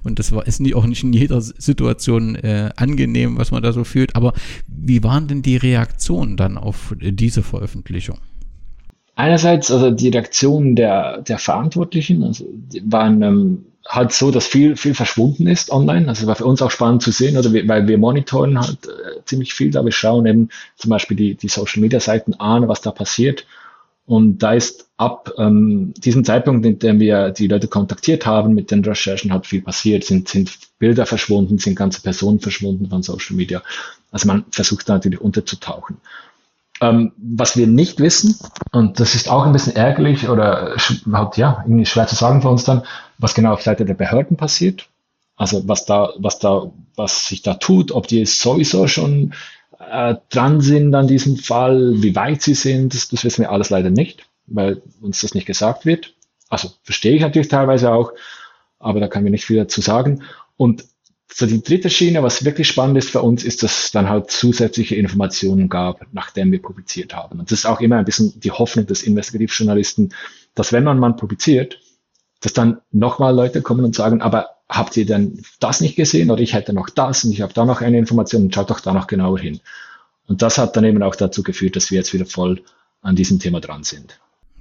[0.03, 3.73] und das war, ist nicht, auch nicht in jeder Situation äh, angenehm, was man da
[3.73, 4.17] so fühlt.
[4.17, 4.33] Aber
[4.67, 8.19] wie waren denn die Reaktionen dann auf diese Veröffentlichung?
[9.15, 12.47] Einerseits, also die Reaktionen der, der Verantwortlichen also
[12.85, 16.09] waren ähm, halt so, dass viel, viel verschwunden ist online.
[16.09, 19.25] Also war für uns auch spannend zu sehen, oder wir, weil wir monitoren halt äh,
[19.25, 19.85] ziemlich viel da.
[19.85, 23.47] Wir schauen eben zum Beispiel die, die Social Media Seiten an, was da passiert.
[24.07, 28.71] Und da ist ab ähm, diesem Zeitpunkt, in dem wir die Leute kontaktiert haben mit
[28.71, 30.05] den Recherchen, hat viel passiert.
[30.05, 33.63] Sind, sind Bilder verschwunden, sind ganze Personen verschwunden von Social Media.
[34.13, 35.97] Also man versucht da natürlich unterzutauchen.
[36.81, 38.39] Ähm, was wir nicht wissen,
[38.71, 40.77] und das ist auch ein bisschen ärgerlich oder
[41.11, 42.83] halt, ja, irgendwie schwer zu sagen für uns dann,
[43.19, 44.89] was genau auf Seite der Behörden passiert.
[45.37, 49.35] Also was da, was da, was sich da tut, ob die sowieso schon
[49.79, 53.71] äh, dran sind an diesem Fall, wie weit sie sind, das, das wissen wir alles
[53.71, 56.15] leider nicht, weil uns das nicht gesagt wird.
[56.49, 58.13] Also verstehe ich natürlich teilweise auch,
[58.79, 60.23] aber da kann wir nicht viel dazu sagen.
[60.57, 60.85] Und
[61.33, 64.31] so die dritte Schiene, was wirklich spannend ist für uns, ist, dass es dann halt
[64.31, 67.41] zusätzliche Informationen gab, nachdem wir publiziert haben.
[67.41, 70.15] Und das ist auch immer ein bisschen die Hoffnung des Investigativjournalisten,
[70.55, 71.81] dass wenn man mal publiziert,
[72.41, 76.43] dass dann nochmal Leute kommen und sagen, aber habt ihr denn das nicht gesehen oder
[76.43, 78.93] ich hätte noch das und ich habe da noch eine Information und schaut doch da
[78.93, 79.61] noch genauer hin.
[80.27, 82.63] Und das hat dann eben auch dazu geführt, dass wir jetzt wieder voll
[83.01, 84.19] an diesem Thema dran sind.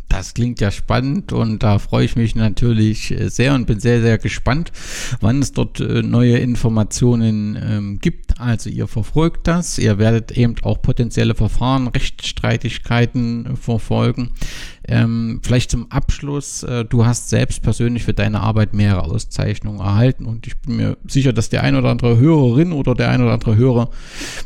[0.09, 4.17] Das klingt ja spannend und da freue ich mich natürlich sehr und bin sehr, sehr
[4.17, 4.71] gespannt,
[5.19, 8.39] wann es dort äh, neue Informationen ähm, gibt.
[8.39, 14.31] Also ihr verfolgt das, ihr werdet eben auch potenzielle Verfahren, Rechtsstreitigkeiten verfolgen.
[14.87, 20.25] Ähm, vielleicht zum Abschluss, äh, du hast selbst persönlich für deine Arbeit mehrere Auszeichnungen erhalten
[20.25, 23.33] und ich bin mir sicher, dass der ein oder andere Hörerin oder der ein oder
[23.33, 23.89] andere Hörer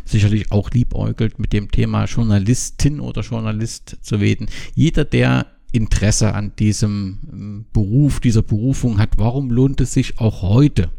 [0.06, 4.48] sicherlich auch liebäugelt mit dem Thema Journalistin oder Journalist zu werden.
[4.76, 10.42] Jeder, der Interesse an diesem ähm, Beruf, dieser Berufung hat, warum lohnt es sich auch
[10.42, 10.90] heute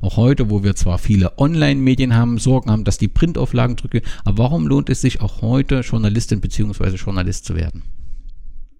[0.00, 4.38] auch heute, wo wir zwar viele Online-Medien haben, Sorgen haben, dass die Printauflagen drücken, aber
[4.38, 6.94] warum lohnt es sich auch heute, Journalistin bzw.
[6.94, 7.82] Journalist zu werden?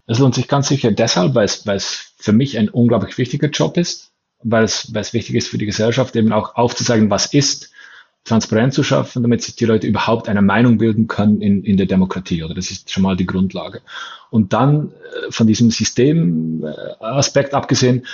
[0.09, 3.48] Es lohnt sich ganz sicher deshalb, weil es, weil es für mich ein unglaublich wichtiger
[3.48, 4.11] Job ist,
[4.42, 7.70] weil es, weil es wichtig ist für die Gesellschaft, eben auch aufzuzeigen, was ist,
[8.24, 11.86] transparent zu schaffen, damit sich die Leute überhaupt eine Meinung bilden können in, in der
[11.86, 12.42] Demokratie.
[12.42, 13.82] Oder das ist schon mal die Grundlage.
[14.30, 18.06] Und dann äh, von diesem Systemaspekt abgesehen,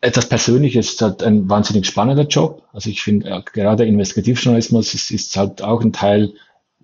[0.00, 2.62] etwas Persönliches ist halt ein wahnsinnig spannender Job.
[2.72, 6.32] Also ich finde, äh, gerade Investigativjournalismus ist, ist halt auch ein Teil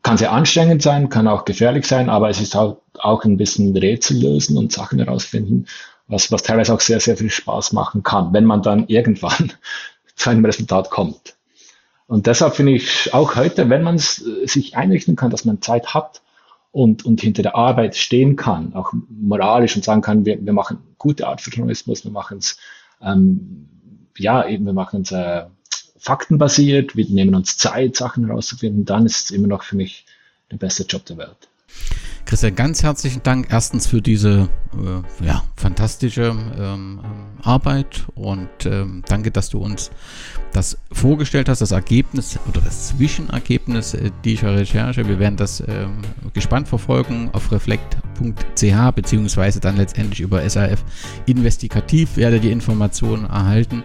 [0.07, 3.77] kann sehr anstrengend sein, kann auch gefährlich sein, aber es ist auch, auch ein bisschen
[3.77, 5.67] Rätsel lösen und Sachen herausfinden,
[6.07, 9.53] was, was teilweise auch sehr, sehr viel Spaß machen kann, wenn man dann irgendwann
[10.15, 11.35] zu einem Resultat kommt.
[12.07, 16.23] Und deshalb finde ich auch heute, wenn man sich einrichten kann, dass man Zeit hat
[16.71, 20.79] und, und hinter der Arbeit stehen kann, auch moralisch und sagen kann, wir, wir machen
[20.99, 22.59] gute Art für Journalismus, wir machen es,
[23.03, 23.67] ähm,
[24.17, 25.47] ja, eben, wir machen es äh,
[25.99, 30.07] faktenbasiert, wir nehmen uns Zeit, Sachen herauszufinden, dann ist es immer noch für mich
[30.51, 31.49] der beste Job der Welt.
[32.27, 37.01] Christian, ganz herzlichen Dank erstens für diese äh, ja, fantastische ähm,
[37.43, 39.93] Arbeit und ähm, danke, dass du uns
[40.53, 45.07] das vorgestellt hast, das Ergebnis oder das Zwischenergebnis äh, dieser Recherche.
[45.07, 46.03] Wir werden das ähm,
[46.35, 50.85] gespannt verfolgen auf reflekt.ch beziehungsweise dann letztendlich über SAF
[51.27, 53.85] investigativ werde die Informationen erhalten.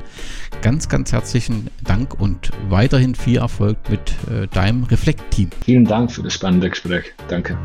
[0.64, 5.52] Ganz, ganz herzlichen Dank und weiterhin viel Erfolg mit äh, deinem Reflekt-Team.
[5.64, 7.14] Vielen Dank für das spannende Gespräch.
[7.28, 7.56] Danke.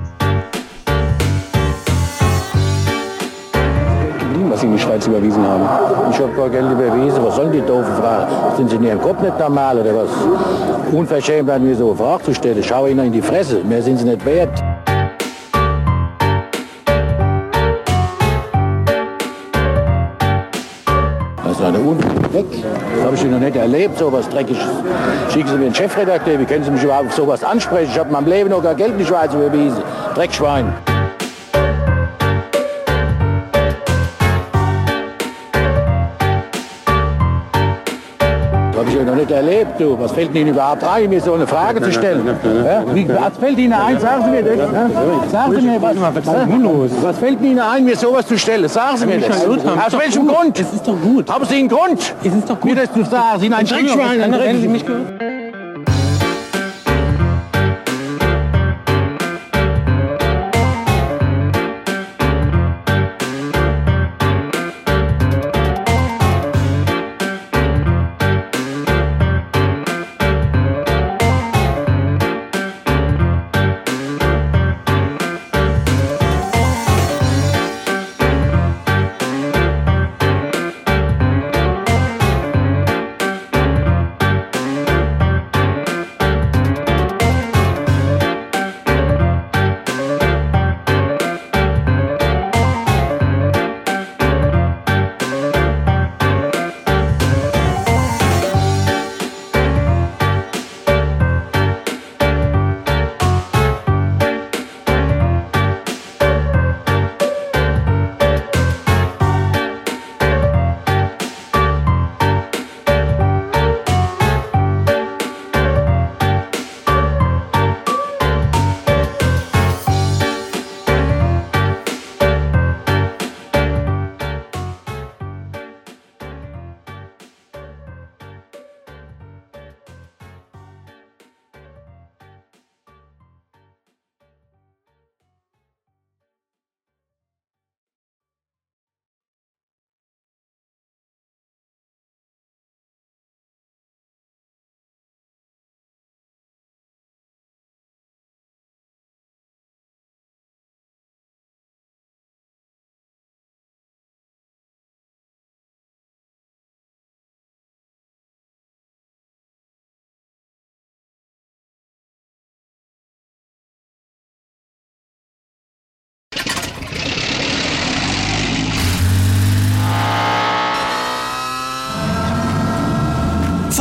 [4.57, 5.65] Was sie in die Schweiz überwiesen haben.
[6.11, 7.23] Ich habe gar Geld überwiesen.
[7.23, 8.57] Was sollen die doofen Fragen?
[8.57, 10.09] Sind sie in ihrem Kopf nicht normal oder was?
[10.93, 12.63] Unverschämt an mir so eine Frage zu stellen.
[12.63, 13.63] Schau ihnen in die Fresse.
[13.65, 14.63] Mehr sind sie nicht wert.
[21.45, 22.47] Das ist eine Unfug weg.
[22.97, 24.63] Das habe ich noch nicht erlebt, so was Dreckiges.
[25.35, 27.91] Schicken Sie mir einen Chefredakteur, wie können Sie mich überhaupt auf sowas ansprechen?
[27.93, 29.83] Ich habe in meinem Leben noch gar Geld in die Schweiz überwiesen.
[30.15, 30.73] Dreckschwein.
[38.77, 39.99] Das habe ich ja noch nicht erlebt, du.
[39.99, 42.27] Was fällt Ihnen überhaupt ein, mir so eine Frage zu stellen?
[42.27, 42.85] Ja?
[42.93, 43.99] Wie, was fällt Ihnen ein?
[43.99, 44.59] Sagen Sie mir das.
[44.59, 45.31] Ja?
[45.31, 48.69] Sagen Sie mir, was, was, was fällt Ihnen ein, mir sowas zu stellen?
[48.69, 49.47] Sagen Sie mir das.
[49.47, 50.61] Aus welchem Grund?
[50.61, 51.31] Es ist doch gut.
[51.31, 52.15] Haben Sie einen Grund?
[52.23, 52.75] Es ist doch gut.
[52.75, 53.39] Mir das zu sagen.
[53.39, 54.21] Sie sind ein Dreckschwein.
[54.21, 54.85] ein Wenn Sie mich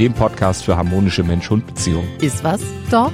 [0.00, 2.08] dem Podcast für harmonische Mensch-Hund-Beziehungen.
[2.22, 3.12] Ist was, Dog?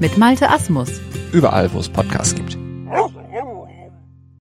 [0.00, 0.88] Mit Malte Asmus.
[1.32, 2.56] Überall, wo es Podcasts gibt.